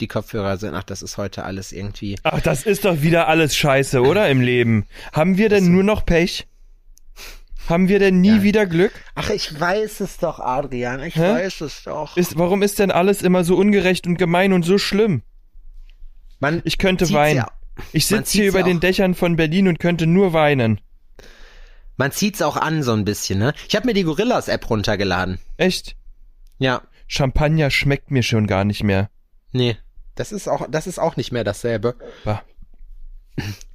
[0.00, 2.18] Die Kopfhörer sind, ach, das ist heute alles irgendwie.
[2.22, 4.28] Ach, das ist doch wieder alles scheiße, oder?
[4.28, 4.86] Im Leben.
[5.12, 6.46] Haben wir denn nur noch Pech?
[7.68, 8.42] Haben wir denn nie Ja.
[8.42, 8.92] wieder Glück?
[9.14, 11.02] Ach, ich weiß es doch, Adrian.
[11.02, 11.20] Ich Hä?
[11.32, 12.16] weiß es doch.
[12.16, 15.22] Ist, warum ist denn alles immer so ungerecht und gemein und so schlimm?
[16.38, 17.38] Man Ich könnte weinen.
[17.38, 17.50] Ja,
[17.92, 20.80] Ich sitze hier über den Dächern von Berlin und könnte nur weinen.
[21.96, 23.54] man zieht's auch an so ein bisschen, ne?
[23.68, 25.38] Ich habe mir die Gorillas-App runtergeladen.
[25.56, 25.96] Echt?
[26.58, 26.82] Ja.
[27.06, 29.10] Champagner schmeckt mir schon gar nicht mehr.
[29.52, 29.76] Nee.
[30.14, 31.94] Das ist auch, das ist auch nicht mehr dasselbe.
[32.24, 32.42] Bah.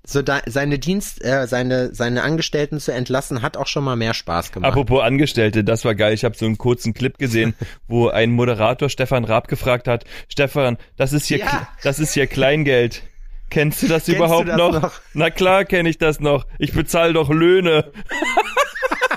[0.04, 4.16] So da, seine Dienst, äh, seine, seine Angestellten zu entlassen, hat auch schon mal mehr
[4.16, 4.72] Spaß gemacht.
[4.72, 6.16] Apropos Angestellte, das war geil.
[6.16, 7.54] Ich habe so einen kurzen Clip gesehen,
[7.88, 11.68] wo ein Moderator Stefan Raab gefragt hat: Stefan, das ist hier, Ja.
[11.84, 13.04] Das ist hier Kleingeld.
[13.52, 14.82] Kennst du das Kennst überhaupt du das noch?
[14.82, 15.02] noch?
[15.14, 16.48] Na klar kenne ich das noch.
[16.58, 17.92] Ich bezahle doch Löhne.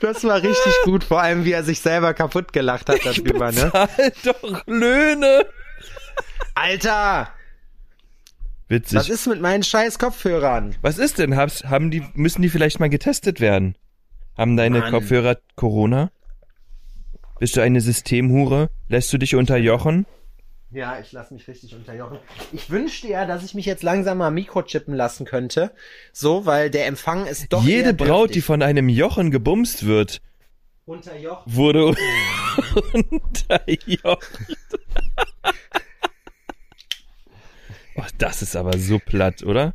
[0.00, 3.70] Das war richtig gut, vor allem wie er sich selber kaputt gelacht hat darüber, ne?
[4.24, 5.46] Doch Löhne.
[6.54, 7.28] Alter!
[8.68, 8.98] Witzig.
[8.98, 10.76] Was ist mit meinen scheiß Kopfhörern?
[10.80, 11.36] Was ist denn?
[11.36, 13.76] Hab's, haben die, müssen die vielleicht mal getestet werden?
[14.36, 14.92] Haben deine Mann.
[14.92, 16.10] Kopfhörer Corona?
[17.40, 18.70] Bist du eine Systemhure?
[18.88, 20.06] Lässt du dich unterjochen?
[20.72, 22.18] Ja, ich lasse mich richtig unterjochen.
[22.52, 25.72] Ich wünschte ja, dass ich mich jetzt langsam mal mikrochippen lassen könnte.
[26.12, 27.64] So, weil der Empfang ist doch.
[27.64, 28.44] Jede Braut, die dürftig.
[28.44, 30.20] von einem Jochen gebumst wird,
[30.86, 31.52] unterjochen.
[31.52, 31.86] wurde
[33.10, 34.28] unterjocht.
[37.96, 39.74] oh, das ist aber so platt, oder?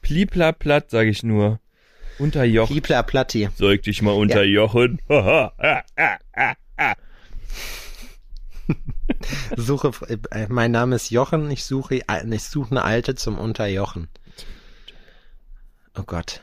[0.00, 1.58] Plipla platt, sag ich nur.
[2.18, 2.72] Unterjocht.
[2.72, 3.48] Piepler Platti.
[3.58, 5.00] Ich dich mal unterjochen?
[5.08, 5.52] Haha,
[5.96, 6.94] ah.
[9.56, 9.90] Suche,
[10.30, 11.50] äh, mein Name ist Jochen.
[11.50, 14.08] Ich suche, äh, ich suche eine Alte zum Unterjochen.
[15.98, 16.40] Oh Gott.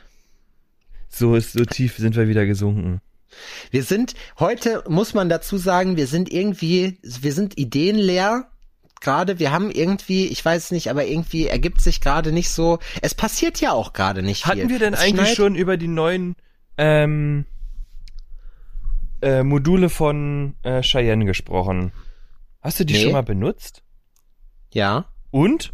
[1.08, 3.00] So ist, so tief sind wir wieder gesunken.
[3.70, 8.46] Wir sind, heute muss man dazu sagen, wir sind irgendwie, wir sind ideenleer.
[9.00, 13.14] Gerade, wir haben irgendwie, ich weiß nicht, aber irgendwie ergibt sich gerade nicht so, es
[13.14, 14.50] passiert ja auch gerade nicht viel.
[14.52, 16.36] Hatten wir denn Es eigentlich schneit- schon über die neuen
[16.76, 17.46] ähm,
[19.22, 21.92] äh, Module von äh, Cheyenne gesprochen?
[22.62, 23.02] Hast du die Nee.
[23.04, 23.82] schon mal benutzt?
[24.72, 25.06] Ja.
[25.30, 25.72] Und?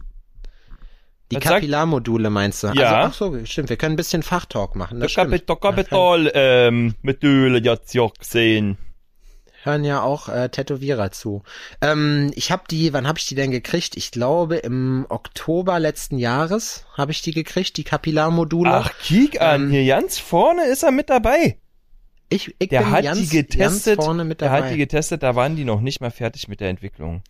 [1.33, 2.69] Die Kapillarmodule meinst du?
[2.69, 3.03] Ja.
[3.03, 3.69] Also, ach so, stimmt.
[3.69, 5.01] Wir können ein bisschen Fachtalk machen.
[5.01, 5.47] Das Der stimmt.
[5.61, 8.79] Kapital ähm, Module jetzt ja gesehen.
[9.65, 11.43] Hören ja auch äh, Tätowierer zu.
[11.81, 13.97] Ähm, ich habe die, wann habe ich die denn gekriegt?
[13.97, 18.71] Ich glaube im Oktober letzten Jahres habe ich die gekriegt, die Kapillarmodule.
[18.73, 21.59] Ach, kiek an, Ähm, hier ganz vorne ist er mit dabei.
[22.29, 24.03] Ich, ich Der bin hat ganz, die getestet.
[24.03, 24.65] vorne mit der dabei.
[24.67, 27.23] hat die getestet, da waren die noch nicht mal fertig mit der Entwicklung.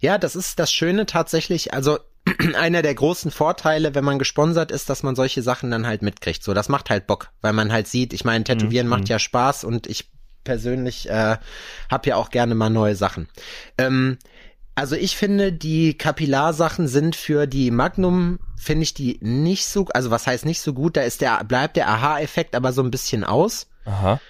[0.00, 1.72] Ja, das ist das Schöne tatsächlich.
[1.72, 1.98] Also
[2.58, 6.42] einer der großen Vorteile, wenn man gesponsert ist, dass man solche Sachen dann halt mitkriegt.
[6.42, 9.64] So, das macht halt Bock, weil man halt sieht, ich meine, Tätowieren macht ja Spaß
[9.64, 10.10] und ich
[10.42, 11.36] persönlich äh,
[11.90, 13.28] habe ja auch gerne mal neue Sachen.
[13.78, 14.18] Ähm,
[14.74, 20.10] also ich finde, die Kapillarsachen sind für die Magnum, finde ich die nicht so, also
[20.10, 23.22] was heißt nicht so gut, da ist der, bleibt der Aha-Effekt aber so ein bisschen
[23.24, 23.68] aus.
[23.84, 24.20] Aha.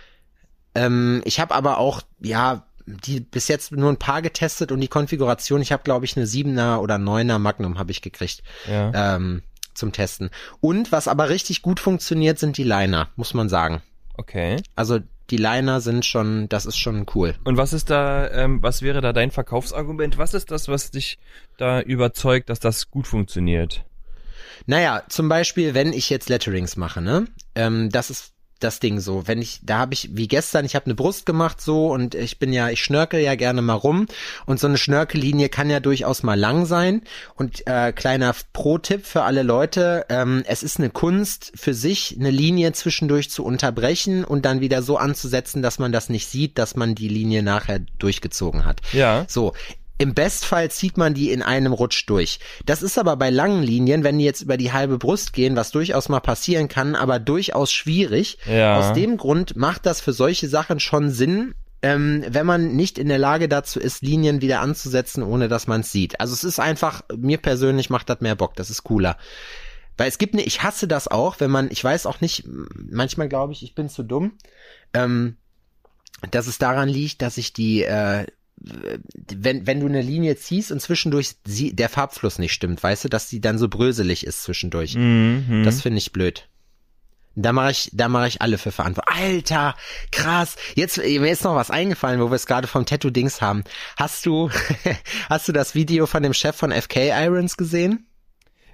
[0.75, 4.89] Ähm, ich habe aber auch, ja, die bis jetzt nur ein paar getestet und die
[4.89, 9.17] Konfiguration, ich habe glaube ich eine 7er oder 9er Magnum habe ich gekriegt Ja.
[9.17, 9.43] ähm,
[9.75, 10.31] zum Testen.
[10.61, 13.83] Und was aber richtig gut funktioniert, sind die Liner, muss man sagen.
[14.17, 14.57] Okay.
[14.77, 15.01] Also
[15.31, 17.35] die Liner sind schon, das ist schon cool.
[17.45, 20.19] Und was ist da, ähm, was wäre da dein Verkaufsargument?
[20.19, 21.19] Was ist das, was dich
[21.57, 23.85] da überzeugt, dass das gut funktioniert?
[24.67, 27.27] Naja, zum Beispiel, wenn ich jetzt Letterings mache, ne?
[27.55, 28.34] Ähm, das ist
[28.65, 29.27] das Ding so.
[29.27, 32.39] Wenn ich, da habe ich, wie gestern, ich habe eine Brust gemacht so und ich
[32.39, 34.07] bin ja, ich schnörkel ja gerne mal rum
[34.47, 37.03] und so eine Schnörkellinie kann ja durchaus mal lang sein.
[37.35, 42.31] Und äh, kleiner Pro-Tipp für alle Leute, ähm, es ist eine Kunst für sich, eine
[42.31, 46.77] Linie zwischendurch zu unterbrechen und dann wieder so anzusetzen, dass man das nicht sieht, dass
[46.77, 48.81] man die Linie nachher durchgezogen hat.
[48.93, 49.27] Ja.
[49.29, 49.53] So.
[49.97, 52.41] Im Bestfall zieht man die in einem Rutsch durch.
[52.67, 55.71] Das ist aber bei langen Linien, wenn die jetzt über die halbe Brust gehen, was
[55.71, 58.39] durchaus mal passieren kann, aber durchaus schwierig.
[58.47, 58.79] Ja.
[58.79, 63.09] Aus dem Grund macht das für solche Sachen schon Sinn, ähm, wenn man nicht in
[63.09, 66.19] der Lage dazu ist, Linien wieder anzusetzen, ohne dass man es sieht.
[66.19, 69.19] Also es ist einfach, mir persönlich macht das mehr Bock, das ist cooler.
[69.99, 73.29] Weil es gibt ne, ich hasse das auch, wenn man, ich weiß auch nicht, manchmal
[73.29, 74.33] glaube ich, ich bin zu dumm,
[74.95, 75.37] ähm,
[76.31, 78.27] dass es daran liegt, dass ich die, äh,
[79.37, 83.09] wenn, wenn du eine Linie ziehst und zwischendurch sie, der Farbfluss nicht stimmt, weißt du,
[83.09, 84.95] dass die dann so bröselig ist zwischendurch.
[84.95, 85.63] Mhm.
[85.65, 86.49] Das finde ich blöd.
[87.37, 89.19] Da mache ich, da mache ich alle für verantwortlich.
[89.19, 89.75] Alter,
[90.13, 90.57] krass.
[90.77, 93.65] Jetzt mir ist noch was eingefallen, wo wir es gerade vom Tattoo-Dings haben.
[93.97, 94.51] Hast du,
[95.29, 98.07] hast du das Video von dem Chef von FK Irons gesehen?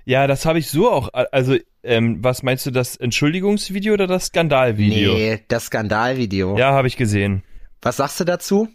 [0.04, 1.08] Ja, das habe ich so auch.
[1.12, 5.14] Also, ähm, was meinst du, das Entschuldigungsvideo oder das Skandalvideo?
[5.14, 6.58] Nee, das Skandalvideo.
[6.58, 7.42] Ja, habe ich gesehen.
[7.80, 8.68] Was sagst du dazu?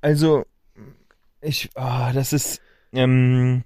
[0.00, 0.44] Also,
[1.40, 2.60] ich, ah, das ist,
[2.92, 3.64] ähm,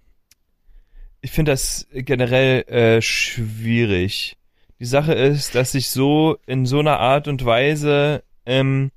[1.20, 4.36] ich finde das generell äh, schwierig.
[4.78, 8.92] Die Sache ist, dass sich so in so einer Art und Weise ähm,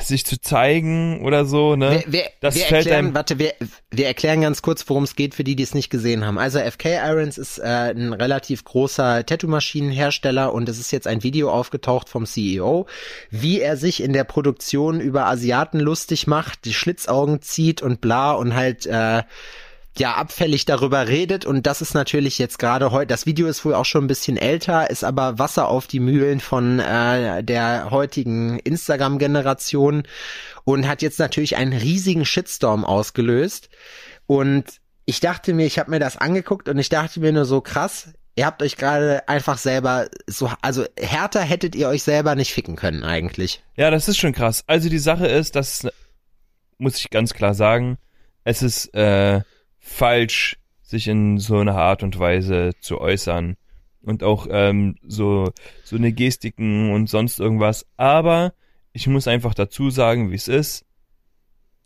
[0.00, 2.02] sich zu zeigen oder so, ne?
[2.06, 3.14] Wir, wir, das wir fällt erklären, einem.
[3.14, 3.54] warte, wir,
[3.90, 6.38] wir erklären ganz kurz, worum es geht für die, die es nicht gesehen haben.
[6.38, 11.50] Also FK Irons ist äh, ein relativ großer Tattoo-Maschinenhersteller und es ist jetzt ein Video
[11.50, 12.86] aufgetaucht vom CEO,
[13.30, 18.32] wie er sich in der Produktion über Asiaten lustig macht, die Schlitzaugen zieht und bla
[18.32, 19.22] und halt äh,
[19.98, 23.74] ja abfällig darüber redet und das ist natürlich jetzt gerade heute, das Video ist wohl
[23.74, 28.58] auch schon ein bisschen älter, ist aber Wasser auf die Mühlen von äh, der heutigen
[28.58, 30.04] Instagram-Generation
[30.64, 33.68] und hat jetzt natürlich einen riesigen Shitstorm ausgelöst
[34.26, 34.64] und
[35.04, 38.08] ich dachte mir, ich habe mir das angeguckt und ich dachte mir nur so krass,
[38.34, 42.76] ihr habt euch gerade einfach selber so, also härter hättet ihr euch selber nicht ficken
[42.76, 43.62] können eigentlich.
[43.76, 44.64] Ja, das ist schon krass.
[44.66, 45.86] Also die Sache ist, dass
[46.78, 47.98] muss ich ganz klar sagen,
[48.44, 49.40] es ist äh,
[49.82, 53.56] falsch, sich in so einer Art und Weise zu äußern
[54.00, 55.52] und auch ähm, so
[55.84, 57.86] so eine Gestiken und sonst irgendwas.
[57.96, 58.54] Aber
[58.92, 60.84] ich muss einfach dazu sagen, wie es ist.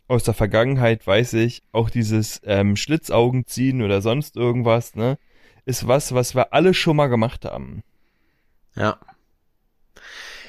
[0.07, 5.17] Aus der Vergangenheit weiß ich, auch dieses ähm, Schlitzaugen ziehen oder sonst irgendwas, ne,
[5.65, 7.83] ist was, was wir alle schon mal gemacht haben.
[8.75, 8.97] Ja.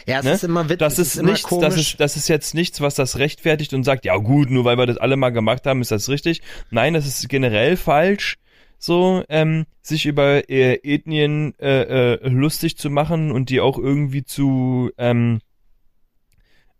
[0.08, 0.32] Ja, es Ne?
[0.32, 0.78] ist immer witzig.
[0.78, 1.62] Das ist, immer nichts, komisch.
[1.68, 4.78] das ist, das ist jetzt nichts, was das rechtfertigt und sagt, ja gut, nur weil
[4.78, 6.42] wir das alle mal gemacht haben, ist das richtig.
[6.70, 8.36] Nein, das ist generell falsch,
[8.78, 14.24] so ähm, sich über äh, Ethnien äh, äh, lustig zu machen und die auch irgendwie
[14.24, 15.40] zu ähm,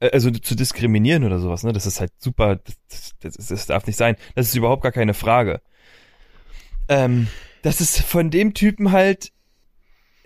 [0.01, 1.64] äh, also zu diskriminieren oder sowas.
[1.64, 2.57] Ne, das ist halt super.
[2.57, 2.76] Das,
[3.20, 4.16] das, das, das darf nicht sein.
[4.35, 5.61] Das ist überhaupt gar keine Frage.
[6.89, 7.29] Ähm,
[7.62, 9.33] das ist von dem Typen halt.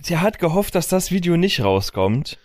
[0.09, 2.39] Der hat gehofft, dass das Video nicht rauskommt.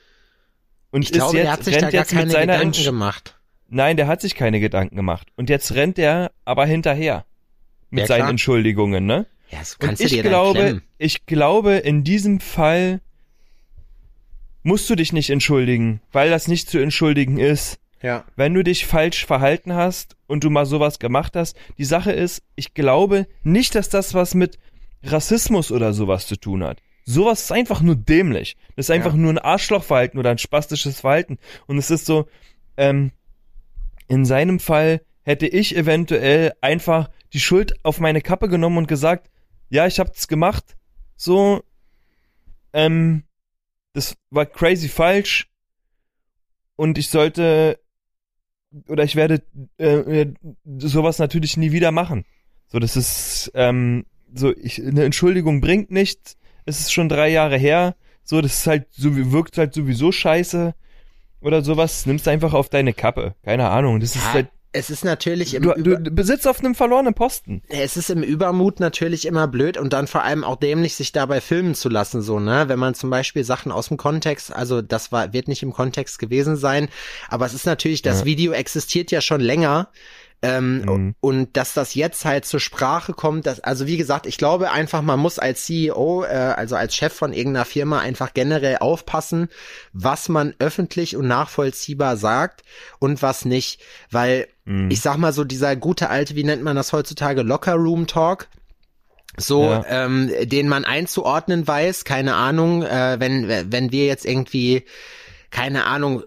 [0.91, 3.39] Und ich glaube, jetzt, der hat sich da gar keine Gedanken Entsch- gemacht.
[3.69, 5.27] Nein, der hat sich keine Gedanken gemacht.
[5.35, 7.25] Und jetzt rennt er aber hinterher.
[7.89, 8.29] Mit Ja, seinen klar.
[8.31, 9.25] Entschuldigungen, ne?
[9.49, 10.81] Ja, das Und kannst du ich dir glaube, klemmen.
[10.97, 13.01] ich glaube, in diesem Fall
[14.63, 17.79] musst du dich nicht entschuldigen, weil das nicht zu entschuldigen ist.
[18.01, 18.25] Ja.
[18.35, 22.43] Wenn du dich falsch verhalten hast und du mal sowas gemacht hast, die Sache ist,
[22.55, 24.59] ich glaube nicht, dass das was mit
[25.03, 26.79] Rassismus oder sowas zu tun hat.
[27.09, 28.57] Sowas ist einfach nur dämlich.
[28.75, 29.17] Das ist einfach Ja.
[29.17, 31.37] nur ein Arschlochverhalten oder ein spastisches Verhalten.
[31.65, 32.27] Und es ist so,
[32.75, 33.11] ähm,
[34.09, 39.29] in seinem Fall hätte ich eventuell einfach die Schuld auf meine Kappe genommen und gesagt,
[39.69, 40.75] ja, ich hab's gemacht.
[41.15, 41.63] So,
[42.73, 43.23] ähm,
[43.93, 45.49] das war crazy falsch.
[46.75, 47.79] Und ich sollte
[48.89, 49.43] oder ich werde
[49.79, 50.33] äh, äh,
[50.77, 52.25] sowas natürlich nie wieder machen.
[52.67, 56.35] So, das ist ähm, so, ich, eine Entschuldigung bringt nichts.
[56.67, 57.95] Es ist schon drei Jahre her.
[58.23, 60.75] So, das ist halt so wirkt halt sowieso scheiße
[61.41, 62.05] oder sowas.
[62.05, 63.33] Nimmst einfach auf deine Kappe.
[63.43, 63.99] Keine Ahnung.
[63.99, 67.13] Das ist Ja, halt es ist natürlich im du, Über du besitzt auf einem verlorenen
[67.13, 67.63] Posten.
[67.69, 71.41] es ist im Übermut natürlich immer blöd und dann vor allem auch dämlich, sich dabei
[71.41, 72.65] filmen zu lassen, so, ne?
[72.67, 76.19] Wenn man zum Beispiel Sachen aus dem Kontext, also das war, wird nicht im Kontext
[76.19, 76.89] gewesen sein,
[77.29, 78.25] aber es ist natürlich, das Ja.
[78.25, 79.87] Video existiert ja schon länger.
[80.43, 81.15] Ähm, Mhm.
[81.19, 85.01] Und dass das jetzt halt zur Sprache kommt, das, also wie gesagt, ich glaube einfach,
[85.01, 89.49] man muss als CEO, äh, also als Chef von irgendeiner Firma einfach generell aufpassen,
[89.93, 92.61] was man öffentlich und nachvollziehbar sagt
[92.99, 93.81] und was nicht.
[94.11, 94.91] Weil Mhm.
[94.91, 98.47] ich sag mal so, dieser gute alte, wie nennt man das heutzutage, Locker Room Talk,
[99.37, 99.85] so, Ja.
[99.87, 104.83] ähm, den man einzuordnen weiß, keine Ahnung, äh, wenn, wenn wir jetzt irgendwie,
[105.51, 106.23] keine Ahnung,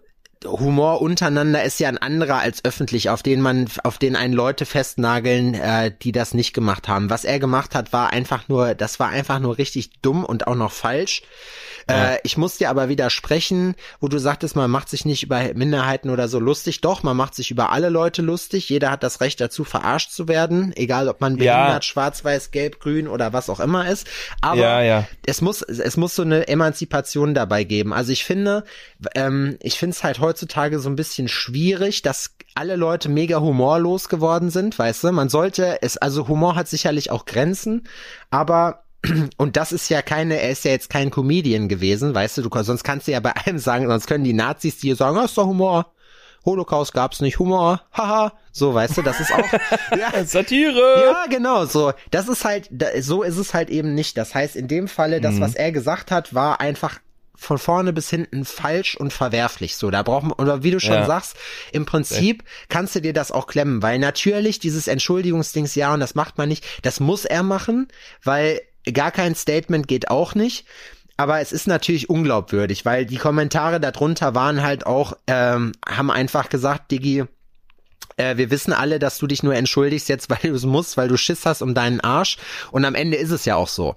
[0.47, 4.65] Humor untereinander ist ja ein anderer als öffentlich, auf den man, auf den einen Leute
[4.65, 7.11] festnageln, äh, die das nicht gemacht haben.
[7.11, 10.55] Was er gemacht hat, war einfach nur, das war einfach nur richtig dumm und auch
[10.55, 11.23] noch falsch.
[11.91, 16.11] Äh, ich muss dir aber widersprechen, wo du sagtest, man macht sich nicht über Minderheiten
[16.11, 16.81] oder so lustig.
[16.81, 18.69] Doch, man macht sich über alle Leute lustig.
[18.69, 21.57] Jeder hat das Recht dazu, verarscht zu werden, egal ob man Ja.
[21.57, 24.07] behindert, schwarz, weiß, gelb, grün oder was auch immer ist.
[24.41, 25.07] Aber Ja, ja.
[25.27, 27.93] es muss, es muss so eine Emanzipation dabei geben.
[27.93, 28.65] Also ich finde,
[29.15, 34.09] ähm, ich finde es halt heutzutage so ein bisschen schwierig, dass alle Leute mega humorlos
[34.09, 35.13] geworden sind, weißt du?
[35.13, 37.87] Man sollte es, also Humor hat sicherlich auch Grenzen,
[38.31, 38.83] aber
[39.39, 42.63] und das ist ja keine, er ist ja jetzt kein Comedian gewesen, weißt du, du
[42.63, 45.39] sonst kannst du ja bei allem sagen, sonst können die Nazis dir sagen, ah, ist
[45.39, 45.93] doch Humor.
[46.45, 49.53] Holocaust gab's nicht, Humor, haha, so, weißt du, das ist auch,
[49.99, 51.03] ja, Satire!
[51.05, 51.93] ja, genau, so.
[52.11, 52.71] Das ist halt,
[53.01, 54.17] so ist es halt eben nicht.
[54.17, 56.99] Das heißt, in dem Falle, das, was er gesagt hat, war einfach
[57.37, 59.77] von vorne bis hinten falsch und verwerflich.
[59.77, 61.07] So, da braucht man, oder wie du schon Ja.
[61.07, 61.37] sagst,
[61.73, 66.15] im Prinzip kannst du dir das auch klemmen, weil natürlich dieses Entschuldigungsdings, ja, und das
[66.15, 67.89] macht man nicht, das muss er machen,
[68.23, 68.61] weil
[68.93, 70.65] gar kein Statement geht auch nicht.
[71.17, 76.49] Aber es ist natürlich unglaubwürdig, weil die Kommentare darunter waren halt auch, ähm, haben einfach
[76.49, 77.25] gesagt, Digi,
[78.17, 81.09] äh, wir wissen alle, dass du dich nur entschuldigst jetzt, weil du es musst, weil
[81.09, 82.39] du Schiss hast um deinen Arsch.
[82.71, 83.97] Und am Ende ist es ja auch so.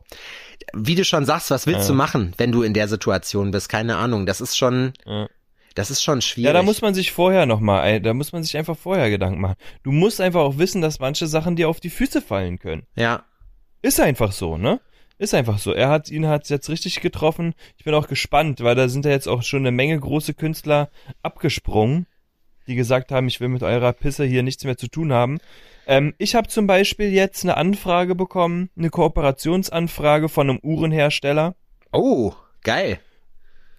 [0.73, 3.69] Wie du schon sagst, was willst du machen, wenn du in der Situation bist?
[3.69, 4.25] Keine Ahnung.
[4.25, 5.27] Das ist schon, Ja.
[5.75, 6.47] das ist schon schwierig.
[6.47, 9.55] Ja, da muss man sich vorher nochmal, da muss man sich einfach vorher Gedanken machen.
[9.84, 12.84] Du musst einfach auch wissen, dass manche Sachen dir auf die Füße fallen können.
[12.95, 13.23] ja,
[13.84, 14.79] Ist einfach so, ne?
[15.17, 15.73] Ist einfach so.
[15.73, 17.53] Er hat ihn hat's jetzt richtig getroffen.
[17.77, 20.89] Ich bin auch gespannt, weil da sind ja jetzt auch schon eine Menge große Künstler
[21.21, 22.07] abgesprungen,
[22.65, 25.38] die gesagt haben, ich will mit eurer Pisse hier nichts mehr zu tun haben.
[25.86, 31.55] Ähm, ich habe zum Beispiel jetzt eine Anfrage bekommen, eine Kooperationsanfrage von einem Uhrenhersteller.
[31.91, 32.31] oh,
[32.63, 32.99] geil.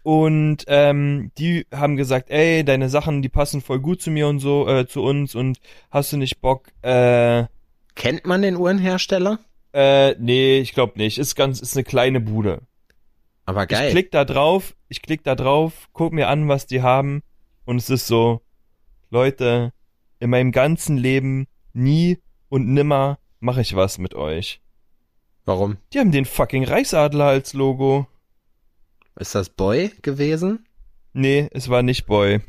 [0.03, 4.39] Und ähm, die haben gesagt, ey, deine Sachen, die passen voll gut zu mir und
[4.39, 7.45] so, äh, zu uns und hast du nicht Bock, äh,
[7.95, 9.39] Kennt man den Uhrenhersteller?
[9.75, 11.19] Äh, nee, ich glaube nicht.
[11.19, 12.63] Ist ganz, ist eine kleine Bude.
[13.45, 13.91] Aber Ich geil.
[13.91, 17.23] klick da drauf, ich klick da drauf, guck mir an, was die haben
[17.67, 18.41] und es ist so,
[19.11, 19.73] Leute,
[20.19, 22.19] in meinem ganzen Leben nie
[22.49, 24.63] und nimmer mache ich was mit euch.
[25.45, 25.77] Warum?
[25.93, 28.07] Die haben den fucking Reichsadler als Logo.
[29.17, 30.67] Ist das Boy gewesen?
[31.13, 32.41] Nee, es war nicht Boy.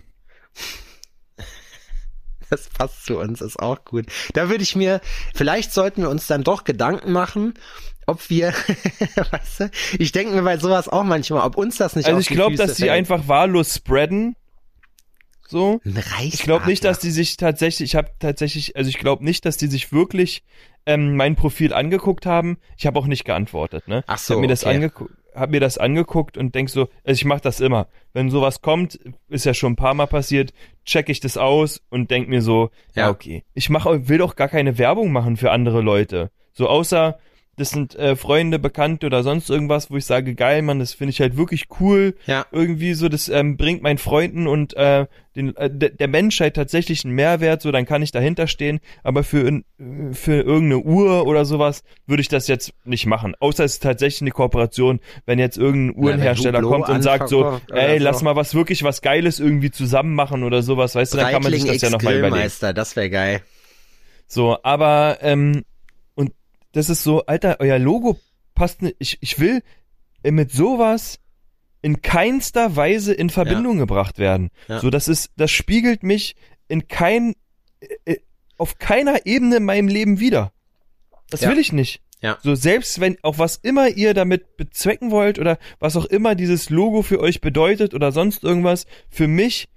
[2.49, 4.05] Das passt zu uns, ist auch gut.
[4.33, 5.01] Da würde ich mir,
[5.33, 7.53] vielleicht sollten wir uns dann doch Gedanken machen,
[8.05, 8.53] ob wir,
[9.31, 12.27] weißt du, ich denke mir bei sowas auch manchmal, ob uns das nicht Also ich
[12.27, 12.91] die glaube, dass die fällt.
[12.91, 14.35] einfach wahllos spreaden.
[15.47, 15.79] So.
[16.21, 19.57] Ich glaube nicht, dass die sich tatsächlich, ich habe tatsächlich, also ich glaube nicht, dass
[19.57, 20.43] die sich wirklich
[20.85, 22.57] ähm, mein Profil angeguckt haben.
[22.77, 24.03] Ich habe auch nicht geantwortet, ne?
[24.07, 24.75] Ach ich so, habe mir das okay.
[24.75, 27.87] angeguckt, habe mir das angeguckt und denk so, also ich mache das immer.
[28.13, 30.53] Wenn sowas kommt, ist ja schon ein paar Mal passiert,
[30.85, 33.09] check ich das aus und denk mir so, ja, Ja.
[33.11, 33.43] okay.
[33.53, 36.31] Ich mache, will doch gar keine Werbung machen für andere Leute.
[36.53, 37.17] So außer
[37.57, 41.11] das sind äh, Freunde, Bekannte oder sonst irgendwas, wo ich sage, geil, Mann, das finde
[41.11, 42.15] ich halt wirklich cool.
[42.25, 42.45] Ja.
[42.51, 47.13] Irgendwie so, das ähm, bringt meinen Freunden und äh, den, äh, der, Menschheit tatsächlich einen
[47.13, 48.79] Mehrwert, so dann kann ich dahinter stehen.
[49.03, 49.61] Aber für,
[50.11, 53.35] für irgendeine Uhr oder sowas würde ich das jetzt nicht machen.
[53.39, 57.59] Außer es ist tatsächlich eine Kooperation, wenn jetzt irgendein Uhrenhersteller Hublot kommt und sagt so,
[57.71, 61.31] ey, lass mal was wirklich was Geiles irgendwie zusammen machen oder sowas, weißt du, dann
[61.31, 62.51] kann man sich das ja nochmal überlegen.
[62.75, 63.41] Das wäre geil.
[64.27, 65.63] So, aber ähm,
[66.75, 68.19] das ist so, Alter, euer Logo
[68.53, 68.97] passt nicht.
[68.99, 69.63] Ich, ich will
[70.23, 71.19] mit sowas
[71.81, 74.49] in keinster Weise in Verbindung gebracht werden.
[74.67, 74.79] Ja.
[74.79, 76.35] So, das ist, das spiegelt mich
[76.67, 77.35] in kein,
[77.79, 78.19] äh, äh,
[78.57, 80.51] auf keiner Ebene in meinem Leben wieder.
[81.29, 81.49] Das Ja.
[81.49, 82.01] will ich nicht.
[82.21, 82.39] Ja.
[82.41, 86.69] So, selbst wenn, auch was immer ihr damit bezwecken wollt oder was auch immer dieses
[86.69, 89.67] Logo für euch bedeutet oder sonst irgendwas, für mich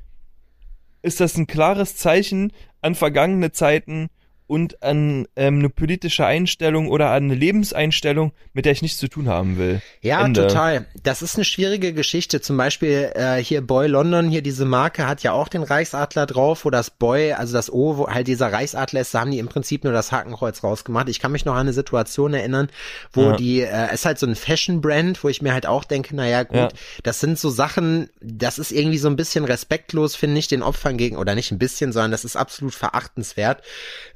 [1.03, 4.09] ist das ein klares Zeichen an vergangene Zeiten
[4.49, 9.07] und an ähm, eine politische Einstellung oder an eine Lebenseinstellung, mit der ich nichts zu
[9.09, 9.81] tun haben will.
[10.01, 10.47] Ja, Ende.
[10.49, 10.87] total.
[11.03, 12.41] Das ist eine schwierige Geschichte.
[12.41, 16.65] Zum Beispiel äh, hier Boy London, hier diese Marke hat ja auch den Reichsadler drauf,
[16.65, 19.49] wo das Boy, also das O, wo halt dieser Reichsadler ist, da haben die im
[19.49, 21.09] Prinzip nur das Hakenkreuz rausgemacht.
[21.09, 22.69] Ich kann mich noch an eine Situation erinnern,
[23.13, 23.37] wo Ja.
[23.37, 26.43] die, äh, es ist halt so ein Fashion-Brand, wo ich mir halt auch denke, naja
[26.45, 26.69] gut, Ja.
[27.03, 30.97] das sind so Sachen, das ist irgendwie so ein bisschen respektlos, finde ich, den Opfern
[30.97, 33.63] gegen, oder nicht ein bisschen, sondern das ist absolut verachtenswert.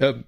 [0.00, 0.21] Ähm,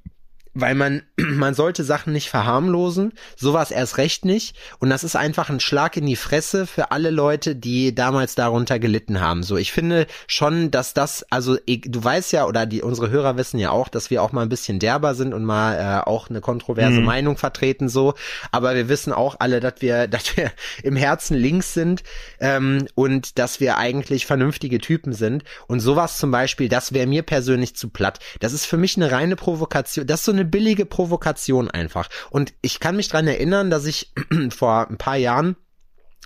[0.54, 4.56] weil man, man sollte Sachen nicht verharmlosen, sowas erst recht nicht.
[4.78, 8.78] Und das ist einfach ein Schlag in die Fresse für alle Leute, die damals darunter
[8.78, 9.42] gelitten haben.
[9.42, 13.36] So, ich finde schon, dass das, also ich, du weißt ja, oder die unsere Hörer
[13.36, 16.30] wissen ja auch, dass wir auch mal ein bisschen derber sind und mal äh, auch
[16.30, 17.04] eine kontroverse Mhm.
[17.04, 18.14] Meinung vertreten, so.
[18.52, 20.50] Aber wir wissen auch alle, dass wir, dass wir
[20.82, 22.02] im Herzen links sind
[22.40, 25.44] ähm, und dass wir eigentlich vernünftige Typen sind.
[25.66, 28.18] Und sowas zum Beispiel, das wäre mir persönlich zu platt.
[28.40, 30.06] Das ist für mich eine reine Provokation.
[30.06, 32.08] Das ist so eine billige Provokation einfach.
[32.30, 34.12] Und ich kann mich dran erinnern, dass ich
[34.50, 35.56] vor ein paar Jahren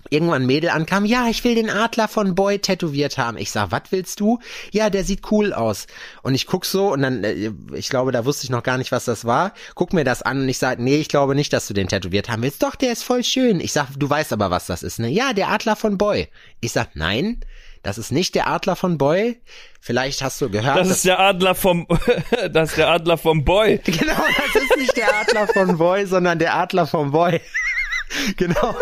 [0.09, 3.37] irgendwann ein Mädel ankam, ja, ich will den Adler von Boy tätowiert haben.
[3.37, 4.39] Ich sag, was willst du?
[4.71, 5.87] Ja, der sieht cool aus.
[6.23, 8.91] Und ich guck so und dann, äh, ich glaube, da wusste ich noch gar nicht,
[8.91, 9.53] was das war.
[9.75, 12.29] Guck mir das an und ich sag, nee, ich glaube nicht, dass du den tätowiert
[12.29, 12.63] haben willst.
[12.63, 13.59] Doch, der ist voll schön.
[13.59, 15.09] Ich sag, du weißt aber, was das ist, ne?
[15.09, 16.29] Ja, der Adler von Boy.
[16.61, 17.41] Ich sag, nein,
[17.83, 19.41] das ist nicht der Adler von Boy.
[19.81, 20.77] Vielleicht hast du gehört.
[20.77, 21.87] Das ist der Adler vom,
[22.51, 23.79] das ist der Adler vom Boy.
[23.85, 24.23] Genau,
[24.53, 27.41] das ist nicht der Adler von Boy, sondern der Adler vom Boy.
[28.37, 28.75] genau.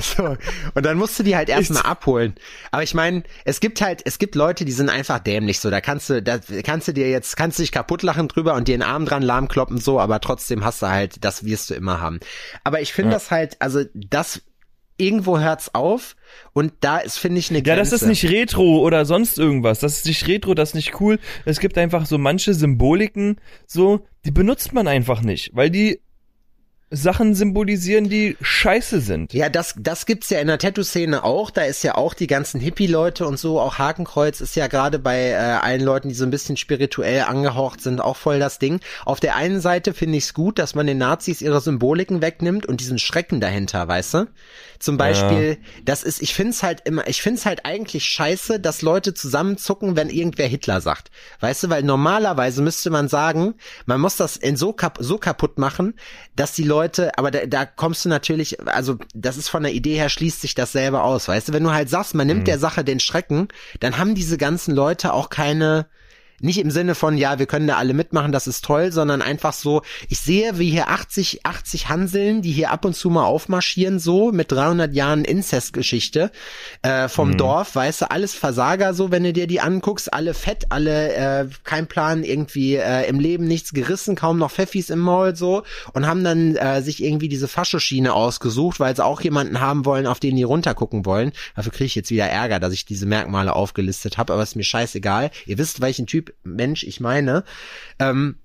[0.00, 0.36] So.
[0.74, 2.34] Und dann musst du die halt erstmal abholen.
[2.70, 5.70] Aber ich meine, es gibt halt, es gibt Leute, die sind einfach dämlich so.
[5.70, 8.68] Da kannst du, da kannst du dir jetzt, kannst du dich kaputt lachen drüber und
[8.68, 11.74] dir den Arm dran lahm kloppen so, aber trotzdem hast du halt, das wirst du
[11.74, 12.20] immer haben.
[12.62, 14.42] Aber ich finde das halt, also das,
[14.98, 16.16] irgendwo hört's auf
[16.52, 17.90] und da ist, finde ich, eine Ja, Grenze.
[17.92, 19.80] das ist nicht Retro oder sonst irgendwas.
[19.80, 21.18] Das ist nicht Retro, das ist nicht cool.
[21.44, 23.36] Es gibt einfach so manche Symboliken,
[23.66, 26.00] so, die benutzt man einfach nicht, weil die
[26.88, 29.34] Sachen symbolisieren, die scheiße sind.
[29.34, 31.50] Ja, das, das gibt's ja in der Tattoo-Szene auch.
[31.50, 33.60] Da ist ja auch die ganzen Hippie-Leute und so.
[33.60, 37.80] Auch Hakenkreuz ist ja gerade bei äh, allen Leuten, die so ein bisschen spirituell angehaucht
[37.80, 38.78] sind, auch voll das Ding.
[39.04, 42.66] Auf der einen Seite finde ich es gut, dass man den Nazis ihre Symboliken wegnimmt
[42.66, 44.28] und diesen Schrecken dahinter, weißt du?
[44.78, 49.12] Zum Beispiel, das ist, ich find's halt immer, ich find's halt eigentlich scheiße, dass Leute
[49.14, 51.10] zusammenzucken, wenn irgendwer Hitler sagt.
[51.40, 53.54] Weißt du, weil normalerweise müsste man sagen,
[53.86, 55.94] man muss das in so, kap so kaputt machen,
[56.36, 56.75] dass die Leute,
[57.16, 60.54] aber da, da kommst du natürlich, also das ist von der Idee her, schließt sich
[60.54, 63.48] das selber aus, weißt du, wenn du halt sagst, man nimmt der Sache den Schrecken,
[63.80, 65.86] dann haben diese ganzen Leute auch keine,
[66.40, 69.52] nicht im Sinne von, ja, wir können da alle mitmachen, das ist toll, sondern einfach
[69.52, 73.98] so, ich sehe, wie hier 80, 80 Hanseln, die hier ab und zu mal aufmarschieren,
[73.98, 76.30] so mit 300 Jahren Inzestgeschichte
[76.82, 80.66] äh, vom Dorf, weißt du, alles Versager so, wenn du dir die anguckst, alle fett,
[80.70, 85.36] alle äh, kein Plan, irgendwie äh, im Leben nichts gerissen, kaum noch Pfeffis im Maul
[85.36, 85.62] so
[85.92, 90.06] und haben dann äh, sich irgendwie diese Faschoschiene ausgesucht, weil sie auch jemanden haben wollen,
[90.06, 91.32] auf den die runtergucken wollen.
[91.54, 94.64] Dafür kriege ich jetzt wieder Ärger, dass ich diese Merkmale aufgelistet habe, aber ist mir
[94.64, 95.30] scheißegal.
[95.46, 97.44] Ihr wisst, welchen Typ Typ Mensch ich meine,
[97.98, 98.36] ähm,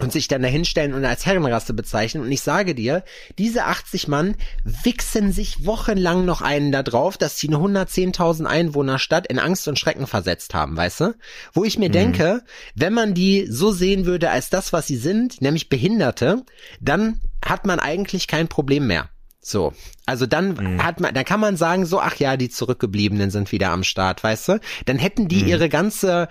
[0.00, 2.22] und sich dann dahinstellen und als Herrenrasse bezeichnen.
[2.22, 3.02] Und ich sage dir,
[3.36, 9.00] diese 80 Mann wichsen sich wochenlang noch einen da drauf, dass sie eine 110.000 Einwohner
[9.00, 11.14] Stadt in Angst und Schrecken versetzt haben, weißt du?
[11.52, 12.44] Wo ich mir denke,
[12.76, 16.44] wenn man die so sehen würde als das, was sie sind, nämlich Behinderte,
[16.80, 19.08] dann hat man eigentlich kein Problem mehr.
[19.40, 19.72] So.
[20.04, 23.70] Also dann hat man, dann kann man sagen so, ach ja, die Zurückgebliebenen sind wieder
[23.70, 24.60] am Start, weißt du?
[24.84, 26.28] Dann hätten die ihre ganze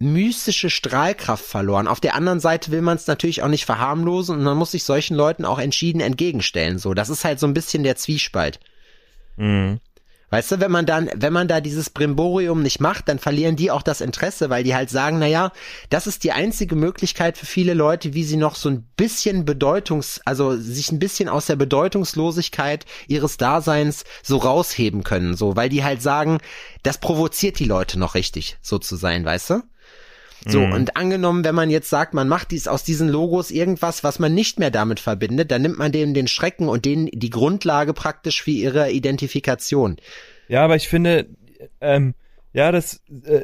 [0.00, 1.86] mystische Strahlkraft verloren.
[1.86, 4.84] Auf der anderen Seite will man es natürlich auch nicht verharmlosen und man muss sich
[4.84, 6.78] solchen Leuten auch entschieden entgegenstellen.
[6.78, 8.60] So, das ist halt so ein bisschen der Zwiespalt.
[10.30, 13.72] Weißt du, wenn man dann, wenn man da dieses Brimborium nicht macht, dann verlieren die
[13.72, 15.52] auch das Interesse, weil die halt sagen, na ja,
[15.90, 20.20] das ist die einzige Möglichkeit für viele Leute, wie sie noch so ein bisschen Bedeutungs,
[20.24, 25.82] also sich ein bisschen aus der Bedeutungslosigkeit ihres Daseins so rausheben können, so, weil die
[25.82, 26.38] halt sagen,
[26.84, 29.62] das provoziert die Leute noch richtig, so zu sein, weißt du?
[30.46, 34.18] So, und angenommen, wenn man jetzt sagt, man macht dies aus diesen Logos irgendwas, was
[34.18, 37.92] man nicht mehr damit verbindet, dann nimmt man denen den Schrecken und denen die Grundlage
[37.92, 39.96] praktisch für ihre Identifikation.
[40.48, 41.26] Ja, aber ich finde,
[41.80, 42.14] ähm,
[42.52, 43.42] ja, das, äh,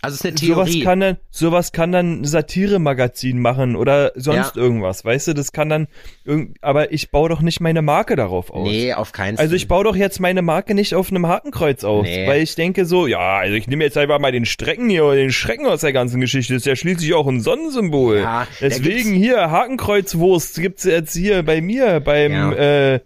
[0.00, 0.84] Also es ist eine sowas Theorie.
[0.84, 4.62] kann dann, sowas kann dann ein Satire-Magazin machen oder sonst Ja.
[4.62, 5.88] irgendwas, weißt du, das kann dann,
[6.60, 8.68] aber ich baue doch nicht meine Marke darauf aus.
[8.68, 9.44] nee, auf keinen Fall.
[9.44, 12.26] Also ich baue doch jetzt meine Marke nicht auf einem Hakenkreuz auf, Nee.
[12.28, 15.16] weil ich denke so, ja, also ich nehme jetzt einfach mal den Strecken hier oder
[15.16, 16.54] den Schrecken aus der ganzen Geschichte.
[16.54, 18.18] Das ist ja schließlich auch ein Sonnensymbol.
[18.18, 22.52] Ja, Deswegen hier Hakenkreuzwurst gibt's jetzt hier bei mir beim Ja.
[22.94, 23.00] äh,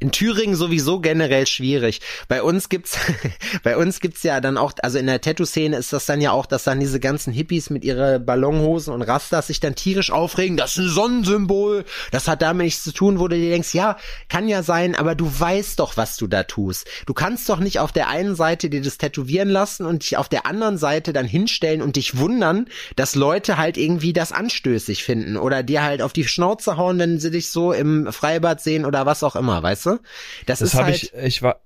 [0.00, 2.00] in Thüringen sowieso generell schwierig.
[2.28, 2.98] Bei uns gibt's,
[3.62, 6.46] bei uns gibt's ja dann auch, also in der Tattoo-Szene ist das dann ja auch,
[6.46, 10.56] dass dann diese ganzen Hippies mit ihre Ballonhosen und Rastas sich dann tierisch aufregen.
[10.56, 11.84] Das ist ein Sonnensymbol.
[12.10, 13.96] Das hat damit nichts zu tun, wo du dir denkst, ja,
[14.28, 16.86] kann ja sein, aber du weißt doch, was du da tust.
[17.06, 20.28] Du kannst doch nicht auf der einen Seite dir das tätowieren lassen und dich auf
[20.28, 22.66] der anderen Seite dann hinstellen und dich wundern,
[22.96, 27.18] dass Leute halt irgendwie das anstößig finden oder dir halt auf die Schnauze hauen, wenn
[27.18, 29.93] sie dich so im Freibad sehen oder was auch immer, weißt du?
[30.46, 31.60] Das, Das ist habe halt, ich, ich war,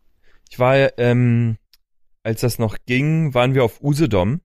[0.50, 1.58] ich war, ähm,
[2.22, 4.40] als das noch ging, waren wir auf Usedom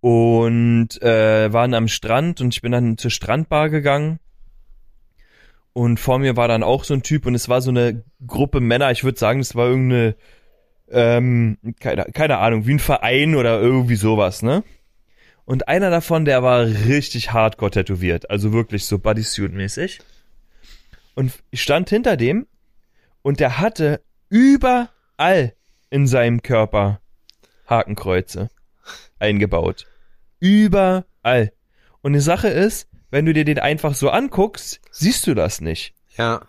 [0.00, 4.20] und äh, waren am Strand und ich bin dann zur Strandbar gegangen
[5.72, 8.60] und vor mir war dann auch so ein Typ und es war so eine Gruppe
[8.60, 10.16] Männer, ich würde sagen, es war irgendeine,
[10.90, 14.64] ähm, keine, keine Ahnung, wie ein Verein oder irgendwie sowas, ne?
[15.44, 20.00] Und einer davon, der war richtig hardcore tätowiert, also wirklich so Bodysuit-mäßig.
[21.14, 22.46] Und ich stand hinter dem
[23.28, 24.00] und der hatte
[24.30, 25.52] überall
[25.90, 27.02] in seinem Körper
[27.68, 28.48] Hakenkreuze
[29.18, 29.84] eingebaut.
[30.40, 31.52] Überall.
[32.00, 35.92] Und die Sache ist, wenn du dir den einfach so anguckst, siehst du das nicht.
[36.16, 36.40] ja,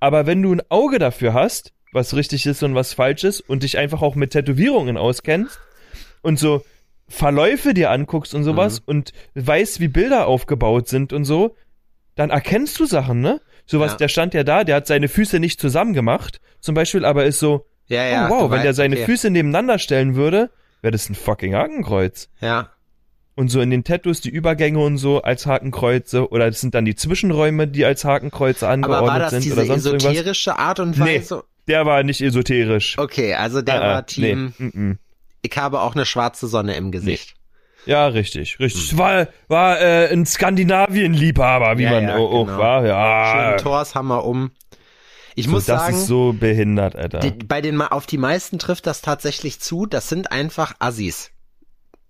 [0.00, 3.62] Aber wenn du ein Auge dafür hast, was richtig ist und was falsch ist und
[3.62, 5.60] dich einfach auch mit Tätowierungen auskennst
[6.22, 6.64] und so
[7.06, 11.54] Verläufe dir anguckst und sowas und weißt, wie Bilder aufgebaut sind und so,
[12.14, 13.42] dann erkennst du Sachen, ne?
[13.66, 13.96] Sowas, Ja.
[13.98, 17.38] der stand ja da, der hat seine Füße nicht zusammen gemacht, zum Beispiel, aber ist
[17.38, 18.28] so, ja, ja.
[18.28, 19.04] oh, wow, wenn der seine okay.
[19.06, 20.50] Füße nebeneinander stellen würde,
[20.80, 22.28] wäre das ein fucking Hakenkreuz.
[22.40, 22.70] Ja,
[23.34, 26.84] Und so in den Tattoos die Übergänge und so als Hakenkreuze oder das sind dann
[26.84, 30.12] die Zwischenräume, die als Hakenkreuze angeordnet aber war das sind diese oder sonst irgendwas.
[30.12, 31.16] esoterische Art und Nee.
[31.20, 31.44] Weise?
[31.68, 32.98] Der war nicht esoterisch.
[32.98, 34.98] Okay, also der Ah, war ah, Team, Nee, mm, mm.
[35.42, 37.34] ich habe auch eine schwarze Sonne im Gesicht.
[37.86, 38.92] Ja, richtig, richtig.
[38.92, 38.98] Hm.
[38.98, 42.58] War, war äh, ein Skandinavien-Liebhaber, wie Ja, man ja, auch genau.
[42.58, 42.86] war.
[42.86, 44.52] Ja, Schönen Torshammer um.
[45.34, 47.20] Ich so, muss das sagen, ist so behindert, Alter.
[47.20, 49.86] die, bei den auf die meisten trifft das tatsächlich zu.
[49.86, 51.30] Das sind einfach Assis.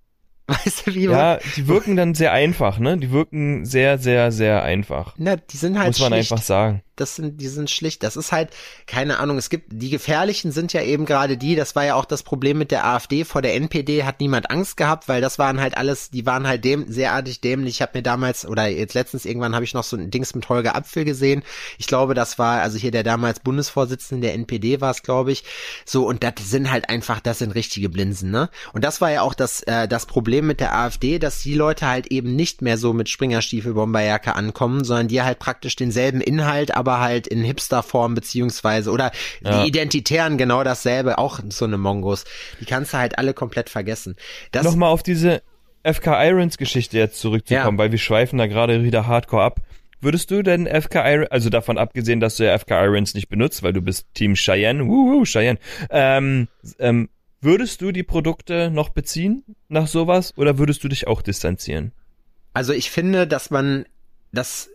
[0.48, 2.98] Weißt du, wie man, ja, die wirken dann sehr einfach, ne?
[2.98, 5.14] Die wirken sehr, sehr, sehr einfach.
[5.16, 6.32] na, die sind halt Muss man schlicht.
[6.32, 6.82] einfach sagen.
[6.96, 8.02] Das sind, die sind schlicht.
[8.02, 8.50] Das ist halt,
[8.86, 12.04] keine Ahnung, es gibt, die gefährlichen sind ja eben gerade die, das war ja auch
[12.04, 13.24] das Problem mit der AfD.
[13.24, 16.64] Vor der NPD hat niemand Angst gehabt, weil das waren halt alles, die waren halt
[16.64, 17.76] dem, sehrartig dämlich.
[17.76, 20.48] Ich habe mir damals, oder jetzt letztens irgendwann habe ich noch so ein Dings mit
[20.48, 21.42] Holger Apfel gesehen.
[21.78, 25.44] Ich glaube, das war, also hier der damals Bundesvorsitzende der NPD war es, glaube ich.
[25.84, 28.50] So, und das sind halt einfach, das sind richtige Blinsen, ne?
[28.72, 31.86] Und das war ja auch das, äh, das Problem mit der AfD, dass die Leute
[31.86, 36.74] halt eben nicht mehr so mit Springerstiefel, Bomberjacke ankommen, sondern die halt praktisch denselben Inhalt,
[36.82, 39.62] aber halt in Hipsterform beziehungsweise oder Ja.
[39.62, 42.24] die Identitären genau dasselbe, auch so eine Mongos.
[42.60, 44.16] Die kannst du halt alle komplett vergessen.
[44.50, 45.42] Das, Nochmal auf diese
[45.84, 47.82] FK Irons Geschichte jetzt zurückzukommen, Ja.
[47.84, 49.60] weil wir schweifen da gerade wieder hardcore ab.
[50.00, 53.62] Würdest du denn FK Irons, also davon abgesehen, dass du ja FK Irons nicht benutzt,
[53.62, 55.58] weil du bist Team Cheyenne, wuhu, Cheyenne,
[55.90, 56.48] ähm,
[56.80, 57.08] ähm,
[57.40, 61.92] würdest du die Produkte noch beziehen nach sowas oder würdest du dich auch distanzieren?
[62.52, 63.86] Also ich finde, dass man
[64.32, 64.70] das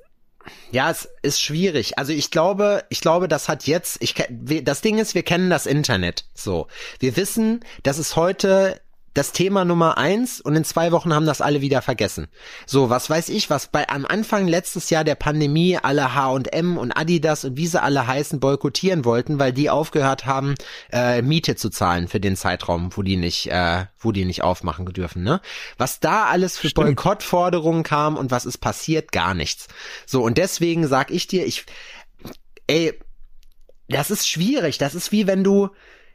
[0.72, 1.98] ja, es ist schwierig.
[1.98, 5.66] Also ich glaube, ich glaube, das hat jetzt, ich das Ding ist, wir kennen das
[5.66, 6.68] Internet so.
[7.00, 8.82] Wir wissen, dass es heute
[9.18, 12.28] das Thema Nummer eins und in zwei Wochen haben das alle wieder vergessen.
[12.66, 16.92] So, was weiß ich, was bei am Anfang letztes Jahr der Pandemie alle H&M und
[16.92, 20.54] Adidas und wie sie alle heißen boykottieren wollten, weil die aufgehört haben,
[20.92, 24.86] äh, Miete zu zahlen für den Zeitraum, wo die nicht, äh, wo die nicht aufmachen
[24.86, 25.42] dürfen, ne?
[25.78, 26.86] Was da alles für Stimmt.
[26.86, 29.68] Boykottforderungen kam und was ist passiert, gar nichts.
[30.06, 31.66] So, und deswegen sag ich dir, ich,
[32.68, 32.94] ey,
[33.90, 34.78] das ist schwierig.
[34.78, 35.70] Das ist wie wenn du,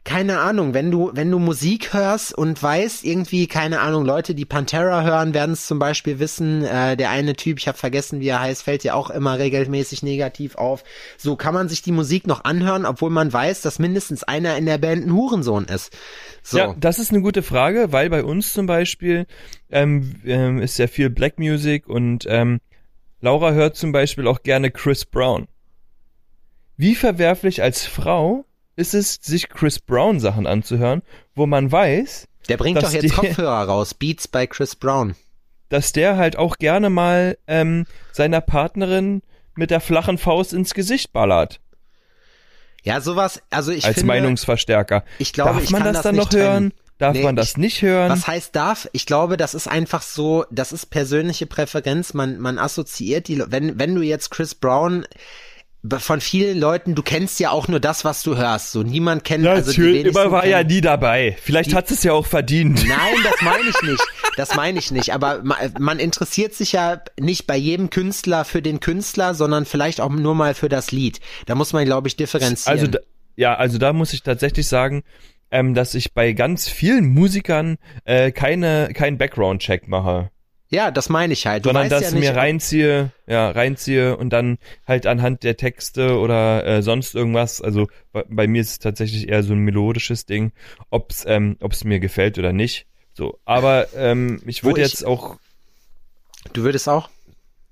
[0.05, 4.43] keine Ahnung, wenn du, wenn du Musik hörst und weißt, irgendwie, keine Ahnung, Leute, die
[4.43, 8.27] Pantera hören, werden es zum Beispiel wissen, äh, der eine Typ, ich habe vergessen, wie
[8.27, 10.83] er heißt, fällt dir auch immer regelmäßig negativ auf.
[11.17, 14.65] So kann man sich die Musik noch anhören, obwohl man weiß, dass mindestens einer in
[14.65, 15.95] der Band ein Hurensohn ist.
[16.41, 16.57] So.
[16.57, 19.25] Ja, das ist eine gute Frage, weil bei uns zum Beispiel
[19.71, 22.59] ähm, ähm, ist ja viel Black Music und ähm,
[23.21, 25.47] Laura hört zum Beispiel auch gerne Chris Brown.
[26.75, 28.45] Wie verwerflich als Frau
[28.75, 31.01] ist es, sich Chris Brown Sachen anzuhören,
[31.35, 35.15] wo man weiß, der bringt doch jetzt die- Kopfhörer raus, Beats bei Chris Brown.
[35.69, 39.21] dass der halt auch gerne mal ähm, seiner Partnerin
[39.55, 41.59] mit der flachen Faust ins Gesicht ballert
[42.83, 45.03] Ja, sowas, also ich als finde, Meinungsverstärker.
[45.19, 46.53] ich glaube, Darf ich man kann das, das dann noch hören?
[46.71, 46.73] trennen.
[46.99, 48.11] Darf Nee, man das ich- nicht hören?
[48.11, 48.87] Was heißt darf?
[48.93, 52.13] Ich glaube, das ist einfach so, das ist persönliche Präferenz.
[52.13, 55.05] Man, man assoziiert die, wenn, wenn du jetzt Chris Brown
[55.97, 58.71] von vielen Leuten, du kennst ja auch nur das, was du hörst.
[58.71, 61.35] So niemand kennt, ja, also die immer war ja nie dabei.
[61.41, 62.85] Vielleicht hat es ja auch verdient.
[62.87, 64.03] Nein, das meine ich nicht.
[64.37, 65.13] Das meine ich nicht.
[65.13, 69.99] Aber ma- man interessiert sich ja nicht bei jedem Künstler für den Künstler, sondern vielleicht
[69.99, 71.19] auch nur mal für das Lied.
[71.47, 72.79] Da muss man, glaube ich, differenzieren.
[72.79, 72.99] Also da,
[73.35, 75.03] ja, also da muss ich tatsächlich sagen,
[75.51, 80.29] ähm, dass ich bei ganz vielen Musikern äh, keine keinen Background-Check mache,
[80.73, 81.63] ja, das meine ich halt.
[81.65, 84.57] Du sondern dass ja ich mir reinziehe, ja reinziehe und dann
[84.87, 87.61] halt anhand der Texte oder äh, sonst irgendwas.
[87.61, 90.51] Also bei, bei mir ist es tatsächlich eher so ein melodisches Ding,
[90.89, 92.87] ob's ähm, ob's mir gefällt oder nicht.
[93.13, 95.37] So, aber ähm, ich würde ich- jetzt auch
[96.53, 97.09] Du würdest auch?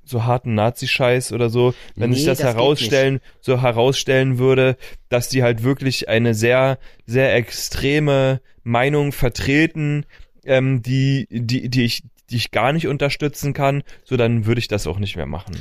[0.03, 4.75] so harten Nazi-Scheiß oder so, wenn Nee, sich das, das herausstellen, so herausstellen würde,
[5.09, 10.05] dass die halt wirklich eine sehr, sehr extreme Meinung vertreten,
[10.43, 14.67] ähm, die, die, die ich, die ich gar nicht unterstützen kann, so dann würde ich
[14.67, 15.55] das auch nicht mehr machen.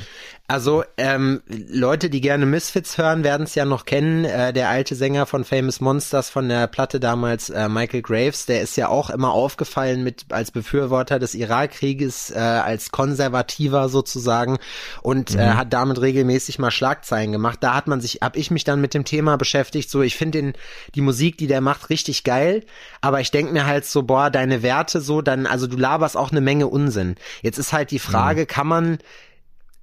[0.47, 4.25] Also ähm, Leute, die gerne Misfits hören, werden es ja noch kennen.
[4.25, 8.61] Äh, der alte Sänger von Famous Monsters von der Platte damals, äh, Michael Graves, der
[8.61, 14.57] ist ja auch immer aufgefallen mit als Befürworter des Irakkrieges, äh, als Konservativer sozusagen
[15.01, 17.59] und äh, hat damit regelmäßig mal Schlagzeilen gemacht.
[17.61, 19.89] Da hat man sich, hab ich mich dann mit dem Thema beschäftigt.
[19.89, 20.53] So, ich finde den
[20.95, 22.65] die Musik, die der macht, richtig geil,
[23.01, 26.31] aber ich denk mir halt so, boah, deine Werte so, dann, also du laberst auch
[26.31, 27.15] eine Menge Unsinn.
[27.41, 28.99] Jetzt ist halt die Frage, kann man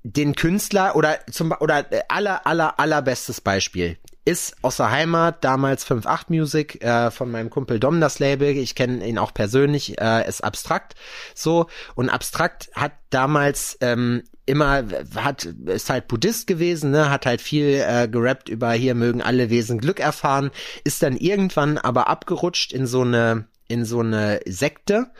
[0.05, 5.87] den Künstler oder zum oder äh, aller aller allerbestes Beispiel ist aus der Heimat damals
[5.87, 8.49] 5.8 Music äh, von meinem Kumpel Dom das Label.
[8.49, 10.95] Ich kenne ihn auch persönlich, äh, ist abstrakt
[11.35, 14.85] so und abstrakt hat damals ähm, immer
[15.15, 19.51] hat ist halt Buddhist gewesen, ne, hat halt viel äh, gerappt über hier mögen alle
[19.51, 20.51] Wesen Glück erfahren,
[20.85, 25.11] ist dann irgendwann aber abgerutscht in so eine in so eine Sekte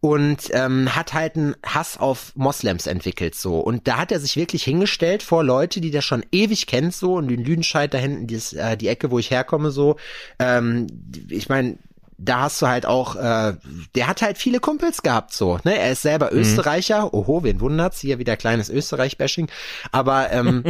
[0.00, 3.58] und ähm, hat halt einen Hass auf Moslems entwickelt so.
[3.58, 7.14] Und da hat er sich wirklich hingestellt vor Leute, die der schon ewig kennt so
[7.14, 9.96] und in Lüdenscheid da hinten die, äh, die Ecke, wo ich herkomme so.
[10.38, 10.88] Ähm,
[11.30, 11.78] ich meine
[12.24, 13.54] da hast du halt auch, äh,
[13.94, 15.76] der hat halt viele Kumpels gehabt, so, ne?
[15.78, 19.48] Er ist selber Österreicher, oho, wen wundert's, hier wieder kleines Österreich-Bashing,
[19.92, 20.64] aber ähm,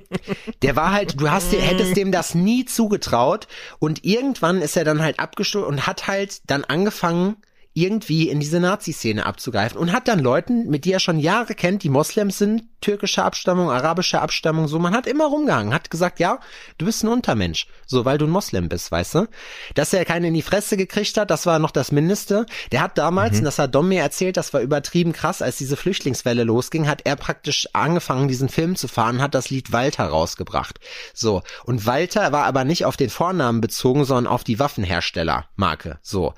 [0.62, 3.46] der war halt, du hast, dir- hättest dem das nie zugetraut.
[3.78, 7.36] Und irgendwann ist er dann halt abgestoßen und hat halt dann angefangen,
[7.74, 11.82] irgendwie in diese Nazi-Szene abzugreifen und hat dann Leuten, mit die er schon Jahre kennt,
[11.82, 16.40] die Moslems sind, türkische Abstammung, arabische Abstammung, so, man hat immer rumgehangen, hat gesagt, ja,
[16.78, 19.28] du bist ein Untermensch, so, weil du ein Moslem bist, weißt du?
[19.74, 22.46] Dass er keinen in die Fresse gekriegt hat, das war noch das Mindeste.
[22.72, 25.76] Der hat damals, und das hat Dom mir erzählt, das war übertrieben krass, als diese
[25.76, 30.80] Flüchtlingswelle losging, hat er praktisch angefangen, diesen Film zu fahren, hat das Lied Walter rausgebracht.
[31.14, 31.42] So.
[31.64, 35.98] Und Walter war aber nicht auf den Vornamen bezogen, sondern auf die Waffenherstellermarke.
[36.02, 36.34] So.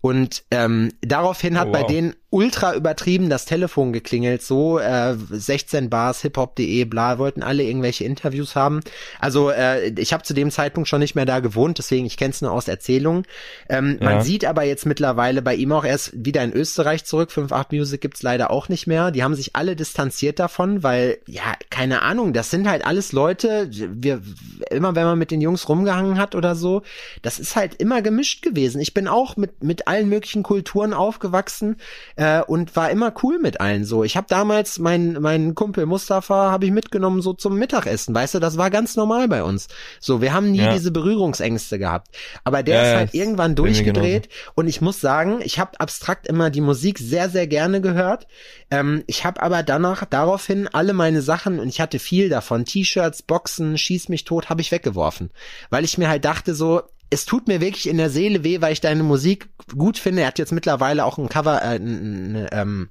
[0.00, 1.86] Und ähm, daraufhin hat Oh, bei wow.
[1.86, 8.04] denen ultra übertrieben das Telefon geklingelt, so äh, 16 Bars, hiphop.de, bla, wollten alle irgendwelche
[8.04, 8.80] Interviews haben.
[9.20, 12.30] Also äh, ich habe zu dem Zeitpunkt schon nicht mehr da gewohnt, deswegen ich kenne
[12.30, 13.24] es nur aus Erzählungen.
[13.68, 14.06] Ähm, Ja.
[14.06, 17.30] Man sieht aber jetzt mittlerweile bei ihm auch erst wieder in Österreich zurück.
[17.30, 19.10] 5.8 Music gibt's leider auch nicht mehr.
[19.10, 23.68] Die haben sich alle distanziert davon, weil, ja, keine Ahnung, das sind halt alles Leute,
[23.70, 24.22] wir,
[24.70, 26.82] immer wenn man mit den Jungs rumgehangen hat oder so,
[27.20, 28.80] das ist halt immer gemischt gewesen.
[28.80, 31.76] Ich bin auch mit, mit allen möglichen Kulturen aufgewachsen
[32.16, 34.04] äh, und war immer cool mit allen so.
[34.04, 38.38] Ich habe damals meinen meinen Kumpel Mustafa habe ich mitgenommen so zum Mittagessen, weißt du,
[38.38, 39.68] das war ganz normal bei uns.
[40.00, 40.72] So, wir haben nie Ja.
[40.72, 42.08] diese Berührungsängste gehabt.
[42.44, 46.50] Aber der Ja, ist halt irgendwann durchgedreht und ich muss sagen, ich habe abstrakt immer
[46.50, 48.26] die Musik sehr, sehr gerne gehört.
[48.70, 53.22] Ähm, ich habe aber danach daraufhin alle meine Sachen und ich hatte viel davon, T-Shirts,
[53.22, 55.30] Boxen, Schieß mich tot, habe ich weggeworfen.
[55.70, 56.82] Weil ich mir halt dachte so,
[57.12, 60.22] es tut mir wirklich in der Seele weh, weil ich deine Musik gut finde.
[60.22, 62.88] Er hat jetzt mittlerweile auch ein Cover, äh, ein, ein, ähm,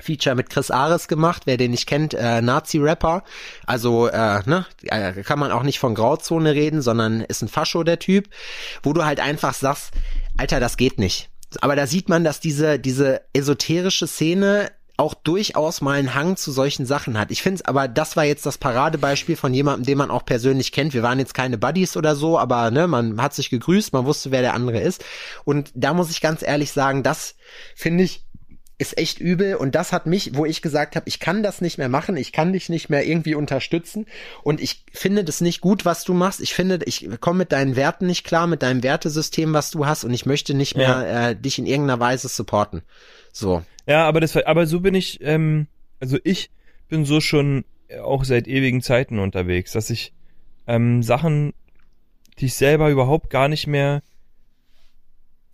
[0.00, 3.24] Feature mit Chris Ares gemacht, wer den nicht kennt, äh, Nazi-Rapper.
[3.66, 7.82] Also, äh, ne, äh, kann man auch nicht von Grauzone reden, sondern ist ein Fascho,
[7.82, 8.28] der Typ,
[8.84, 9.90] wo du halt einfach sagst,
[10.36, 11.30] Alter, das geht nicht.
[11.60, 16.50] Aber da sieht man, dass diese, diese esoterische Szene auch durchaus mal einen Hang zu
[16.50, 17.30] solchen Sachen hat.
[17.30, 20.72] Ich finde es aber, das war jetzt das Paradebeispiel von jemandem, den man auch persönlich
[20.72, 20.92] kennt.
[20.92, 24.32] Wir waren jetzt keine Buddies oder so, aber ne, man hat sich gegrüßt, man wusste,
[24.32, 25.04] wer der andere ist.
[25.44, 27.36] Und da muss ich ganz ehrlich sagen, das
[27.76, 28.24] finde ich
[28.80, 31.78] ist echt übel und das hat mich, wo ich gesagt habe, ich kann das nicht
[31.78, 34.06] mehr machen, ich kann dich nicht mehr irgendwie unterstützen
[34.44, 36.40] und ich finde das nicht gut, was du machst.
[36.40, 40.04] Ich finde, ich komme mit deinen Werten nicht klar, mit deinem Wertesystem, was du hast
[40.04, 42.82] und ich möchte nicht mehr äh, dich in irgendeiner Weise supporten.
[43.32, 43.64] So.
[43.88, 45.66] Ja, aber das, aber so bin ich, ähm,
[45.98, 46.50] also ich
[46.88, 47.64] bin so schon
[48.02, 50.12] auch seit ewigen Zeiten unterwegs, dass ich
[50.66, 51.54] ähm, Sachen,
[52.38, 54.02] die ich selber überhaupt gar nicht mehr,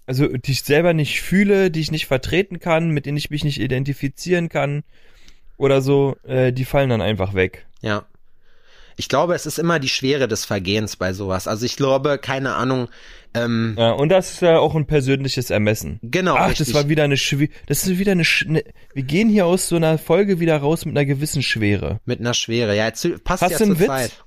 [0.07, 3.45] also die ich selber nicht fühle, die ich nicht vertreten kann, mit denen ich mich
[3.45, 4.82] nicht identifizieren kann
[5.57, 7.66] oder so, äh, die fallen dann einfach weg.
[7.82, 8.05] Ja.
[8.97, 11.49] Ich glaube, es ist immer die Schwere des Vergehens bei sowas.
[11.49, 12.88] Also ich glaube, keine Ahnung,
[13.34, 15.99] ähm, Ja, und das ist ja auch ein persönliches Ermessen.
[16.03, 16.36] genau.
[16.36, 16.66] Ach, richtig.
[16.68, 19.68] das war wieder eine Schwie das ist wieder eine, Sch ne, wir gehen hier aus
[19.68, 22.01] so einer Folge wieder raus mit einer gewissen Schwere.
[22.05, 22.76] mit einer Schwere.
[22.76, 23.86] Ja, jetzt passt Hast ja du zur Witz?
[23.88, 24.24] Zeit.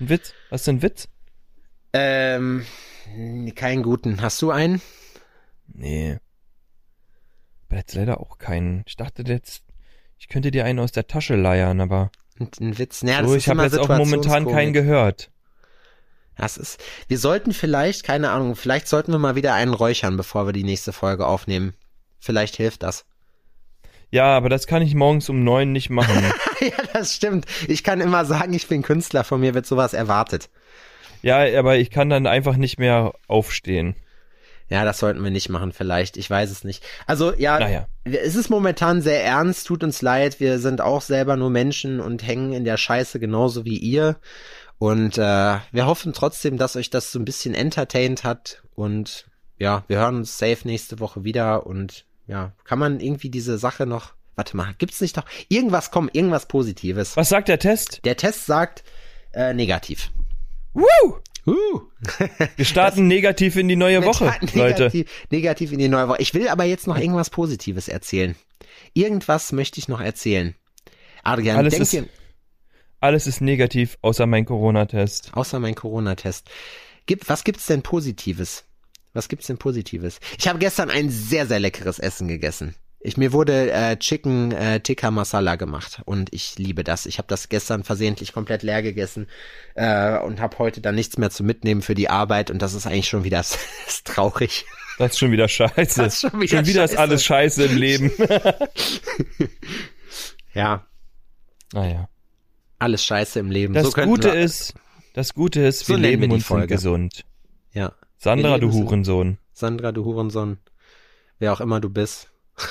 [0.00, 0.34] Ein Witz?
[0.50, 1.08] Hast du einen Witz?
[1.94, 2.64] Ähm,
[3.54, 4.20] keinen guten.
[4.20, 4.82] Hast du einen?
[5.72, 6.18] Nee.
[7.68, 8.82] Aber jetzt leider auch keinen.
[8.86, 9.62] Ich dachte jetzt,
[10.18, 13.02] ich könnte dir einen aus der Tasche leiern, aber Ein, Witz?
[13.02, 15.30] Naja, das so, ich habe jetzt auch momentan keinen gehört.
[16.36, 20.46] Das ist, wir sollten vielleicht, keine Ahnung, vielleicht sollten wir mal wieder einen räuchern, bevor
[20.46, 21.74] wir die nächste Folge aufnehmen.
[22.18, 23.04] Vielleicht hilft das.
[24.10, 26.24] Ja, aber das kann ich morgens um neun nicht machen.
[26.60, 27.46] ja, das stimmt.
[27.68, 30.50] Ich kann immer sagen, ich bin Künstler, von mir wird sowas erwartet.
[31.22, 33.94] ja, aber ich kann dann einfach nicht mehr aufstehen.
[34.68, 36.16] Ja, das sollten wir nicht machen, vielleicht.
[36.16, 36.82] Ich weiß es nicht.
[37.06, 37.86] Also, ja, Naja.
[38.04, 40.40] es ist momentan sehr ernst, tut uns leid.
[40.40, 44.16] Wir sind auch selber nur Menschen und hängen in der Scheiße genauso wie ihr.
[44.78, 48.62] Und äh, wir hoffen trotzdem, dass euch das so ein bisschen entertained hat.
[48.74, 49.26] Und
[49.58, 51.66] ja, wir hören uns safe nächste Woche wieder.
[51.66, 54.14] Und ja, kann man irgendwie diese Sache noch.
[54.34, 57.16] Warte mal, gibt's nicht noch irgendwas, komm, irgendwas Positives?
[57.16, 58.00] Was sagt der Test?
[58.04, 58.82] Der Test sagt
[59.32, 60.10] äh, negativ.
[60.72, 61.18] Woo!
[61.46, 61.80] Uh.
[62.56, 65.04] Wir starten negativ in die neue Woche, Negativ, Leute.
[65.30, 66.20] Negativ in die neue Woche.
[66.22, 68.34] Ich will aber jetzt noch irgendwas Positives erzählen.
[68.94, 70.54] Irgendwas möchte ich noch erzählen.
[71.22, 72.08] Adrian, Alles ist- dir,
[73.00, 75.30] Alles ist negativ, außer mein Corona-Test.
[75.34, 76.48] außer mein Corona-Test.
[77.06, 78.64] Gib, was gibt's denn Positives?
[79.12, 80.20] Was gibt's denn Positives?
[80.38, 82.74] Ich habe gestern ein sehr, sehr leckeres Essen gegessen.
[83.06, 87.04] Ich, mir wurde äh, Chicken äh, Tikka Masala gemacht und ich liebe das.
[87.04, 89.28] Ich habe das gestern versehentlich komplett leer gegessen
[89.74, 92.86] äh, und habe heute dann nichts mehr zu mitnehmen für die Arbeit und das ist
[92.86, 93.40] eigentlich schon wieder
[93.86, 94.64] ist traurig.
[94.98, 96.02] Das ist schon wieder scheiße.
[96.02, 96.98] Das ist schon wieder ist scheiße.
[96.98, 98.10] alles scheiße im Leben.
[100.54, 100.86] Ja,
[101.72, 102.08] naja.
[102.78, 103.74] alles scheiße im Leben.
[103.74, 104.74] Das so Gute wir, ist,
[105.12, 106.68] das Gute ist, So wir wir leben und sind Folge.
[106.68, 107.24] gesund.
[107.72, 107.92] Ja.
[108.18, 108.72] Sandra, Wir du.
[108.72, 109.38] Hurensohn.
[109.52, 110.58] Sandra, du Hurensohn.
[111.40, 112.30] Wer auch immer du bist.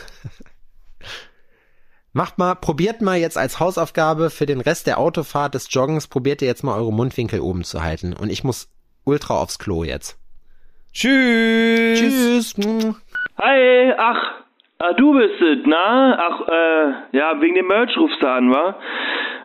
[2.16, 6.44] Macht mal, probiert mal jetzt als Hausaufgabe für den Rest der Autofahrt des Joggens, probiert
[6.44, 8.14] ihr jetzt mal eure Mundwinkel oben zu halten.
[8.14, 8.70] Und ich muss
[9.04, 10.20] ultra aufs Klo jetzt.
[10.94, 12.54] Tschüss.
[12.54, 12.96] Tschüss.
[13.42, 14.32] Hi, ach,
[14.78, 16.16] ah, du bist es, na?
[16.20, 18.76] Ach, äh, ja, wegen dem Merch rufst du an, wa?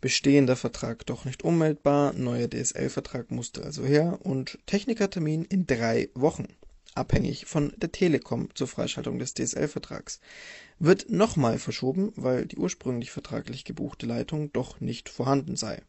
[0.00, 6.48] Bestehender Vertrag doch nicht ummeldbar, neuer DSL-Vertrag musste also her und Technikertermin in drei Wochen
[6.98, 10.20] abhängig von der Telekom zur Freischaltung des DSL-Vertrags.
[10.78, 15.82] Wird nochmal verschoben, weil die ursprünglich vertraglich gebuchte Leitung doch nicht vorhanden sei.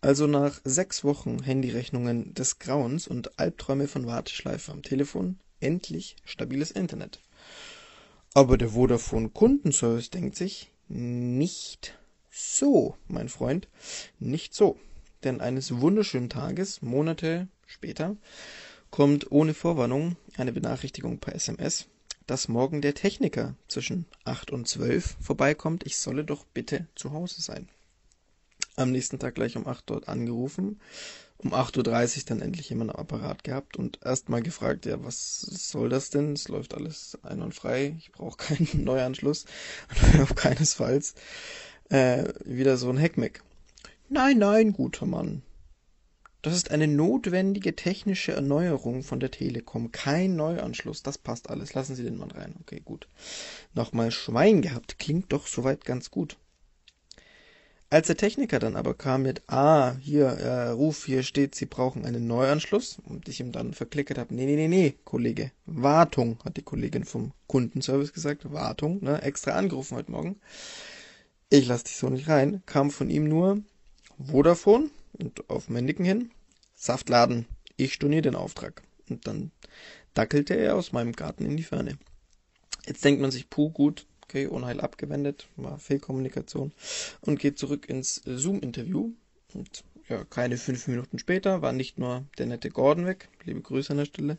[0.00, 6.70] Also nach sechs Wochen Handyrechnungen des Grauens und Albträume von Warteschleife am Telefon endlich stabiles
[6.70, 7.20] Internet.
[8.32, 11.98] Aber der Vodafone Kundenservice denkt sich, nicht
[12.30, 13.68] so, mein Freund,
[14.18, 14.78] nicht so.
[15.24, 18.16] Denn eines wunderschönen Tages, Monate später,
[18.90, 21.86] kommt ohne Vorwarnung eine Benachrichtigung per SMS,
[22.26, 25.84] dass morgen der Techniker zwischen 8 und 12 vorbeikommt.
[25.84, 27.68] Ich solle doch bitte zu Hause sein.
[28.76, 30.80] Am nächsten Tag gleich um 8 dort angerufen.
[31.38, 35.88] Um 8.30 Uhr dann endlich jemand am Apparat gehabt und erstmal gefragt, ja, was soll
[35.88, 36.34] das denn?
[36.34, 37.96] Es läuft alles einwandfrei.
[37.98, 39.46] Ich brauche keinen Neuanschluss.
[40.20, 41.14] Auf keinesfalls
[41.88, 43.42] äh, wieder so ein Heckmeck.
[44.08, 45.42] Nein, nein, guter Mann.
[46.42, 49.92] Das ist eine notwendige technische Erneuerung von der Telekom.
[49.92, 51.02] Kein Neuanschluss.
[51.02, 51.74] Das passt alles.
[51.74, 52.54] Lassen Sie den Mann rein.
[52.60, 53.08] Okay, gut.
[53.74, 54.98] Nochmal Schwein gehabt.
[54.98, 56.38] Klingt doch soweit ganz gut.
[57.92, 62.06] Als der Techniker dann aber kam mit, ah, hier, äh, Ruf, hier steht, Sie brauchen
[62.06, 66.56] einen Neuanschluss und ich ihm dann verklickert habe, nee, nee, nee, nee, Kollege, Wartung, hat
[66.56, 70.38] die Kollegin vom Kundenservice gesagt, Wartung, ne, extra angerufen heute Morgen.
[71.48, 73.60] Ich lasse dich so nicht rein, kam von ihm nur
[74.24, 74.90] Vodafone,
[75.22, 76.30] und auf Mendiken hin.
[76.74, 77.46] Saftladen,
[77.76, 78.82] ich storniere den Auftrag.
[79.08, 79.50] Und dann
[80.14, 81.98] dackelte er aus meinem Garten in die Ferne.
[82.86, 86.72] Jetzt denkt man sich, puh, gut, okay, Unheil abgewendet, war Fehlkommunikation
[87.20, 89.12] und geht zurück ins Zoom-Interview.
[89.54, 93.90] Und ja, keine fünf Minuten später war nicht nur der nette Gordon weg, liebe Grüße
[93.90, 94.38] an der Stelle,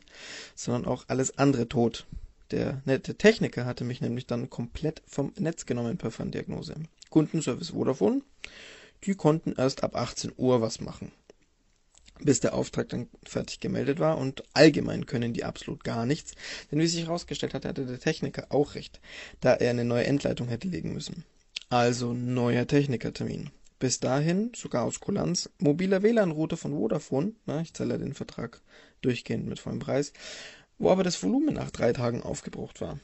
[0.56, 2.08] sondern auch alles andere tot.
[2.52, 6.76] Der nette Techniker hatte mich nämlich dann komplett vom Netz genommen per Ferndiagnose.
[7.10, 8.22] Kundenservice Vodafone,
[9.04, 11.12] die konnten erst ab 18 Uhr was machen,
[12.20, 16.34] bis der Auftrag dann fertig gemeldet war und allgemein können die absolut gar nichts,
[16.72, 19.00] denn wie sich herausgestellt hat, hatte der Techniker auch recht,
[19.40, 21.26] da er eine neue Endleitung hätte legen müssen.
[21.70, 23.50] Also neuer Technikertermin.
[23.80, 28.62] Bis dahin, sogar aus Kulanz, mobiler WLAN-Router von Vodafone, na, ich zähle den Vertrag
[29.02, 30.14] durchgehend mit vollem Preis,
[30.78, 33.00] wo aber das Volumen nach drei Tagen aufgebraucht war.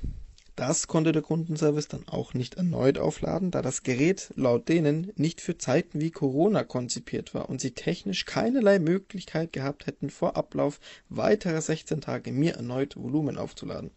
[0.58, 5.40] Das konnte der Kundenservice dann auch nicht erneut aufladen, da das Gerät laut denen nicht
[5.40, 10.80] für Zeiten wie Corona konzipiert war und sie technisch keinerlei Möglichkeit gehabt hätten, vor Ablauf
[11.10, 13.92] weiterer 16 Tage mir erneut Volumen aufzuladen.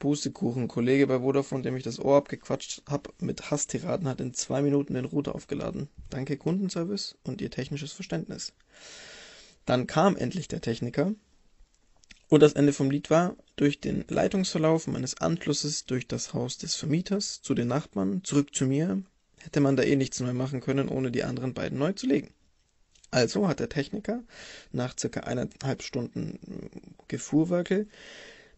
[0.00, 4.60] Pustekuchen, Kollege bei Vodafone, dem ich das Ohr abgequatscht habe, mit Hasstiraden hat in zwei
[4.60, 5.88] Minuten den Router aufgeladen.
[6.10, 8.54] Danke Kundenservice und ihr technisches Verständnis.
[9.66, 11.14] Dann kam endlich der Techniker
[12.28, 16.74] und das Ende vom Lied war, durch den Leitungsverlauf meines Anschlusses durch das Haus des
[16.74, 19.02] Vermieters zu den Nachbarn zurück zu mir,
[19.38, 22.32] hätte man da eh nichts neu machen können, ohne die anderen beiden neu zu legen.
[23.10, 24.24] Also hat der Techniker
[24.72, 27.86] nach circa eineinhalb Stunden Gefuhrwerke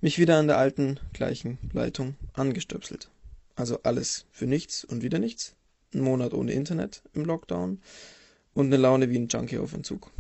[0.01, 3.11] mich wieder an der alten gleichen Leitung angestöpselt.
[3.55, 5.55] Also alles für nichts und wieder nichts.
[5.93, 7.81] Ein Monat ohne Internet im Lockdown
[8.55, 10.11] und eine Laune wie ein Junkie auf Entzug.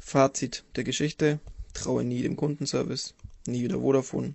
[0.00, 1.38] Fazit der Geschichte,
[1.72, 3.14] traue nie dem Kundenservice,
[3.46, 4.34] nie wieder Vodafone.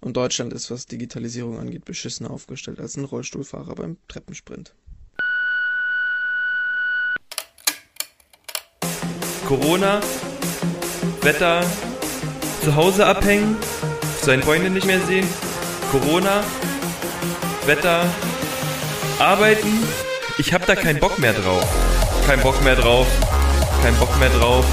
[0.00, 4.74] Und Deutschland ist, was Digitalisierung angeht, beschissener aufgestellt als ein Rollstuhlfahrer beim Treppensprint.
[9.46, 10.00] Corona,
[11.22, 11.64] Wetter,
[12.62, 13.56] zu Hause abhängen,
[14.22, 15.26] seine Freunde nicht mehr sehen,
[15.92, 16.42] Corona,
[17.64, 18.04] Wetter,
[19.18, 19.68] arbeiten,
[20.38, 21.64] ich hab da keinen Bock mehr drauf.
[22.26, 23.06] Kein Bock mehr drauf,
[23.82, 24.66] kein Bock mehr drauf,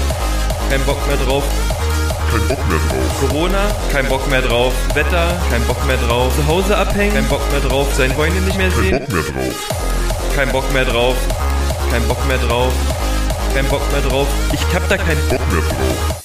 [0.68, 1.44] kein Bock mehr drauf.
[2.34, 3.20] Kein Bock mehr drauf.
[3.20, 4.72] Corona, kein Bock mehr drauf.
[4.94, 6.34] Wetter, kein Bock mehr drauf.
[6.34, 7.94] Zu Hause abhängen, kein Bock mehr drauf.
[7.94, 9.54] Seine Freunde nicht mehr Kein sehen, Bock mehr drauf.
[10.34, 11.16] kein Bock mehr drauf.
[11.92, 12.72] Kein Bock mehr drauf.
[13.54, 14.26] Kein Bock mehr drauf.
[14.52, 16.22] Ich hab da keinen Bock mehr drauf.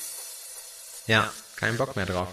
[1.05, 2.29] Ja, kein Bock mehr drauf.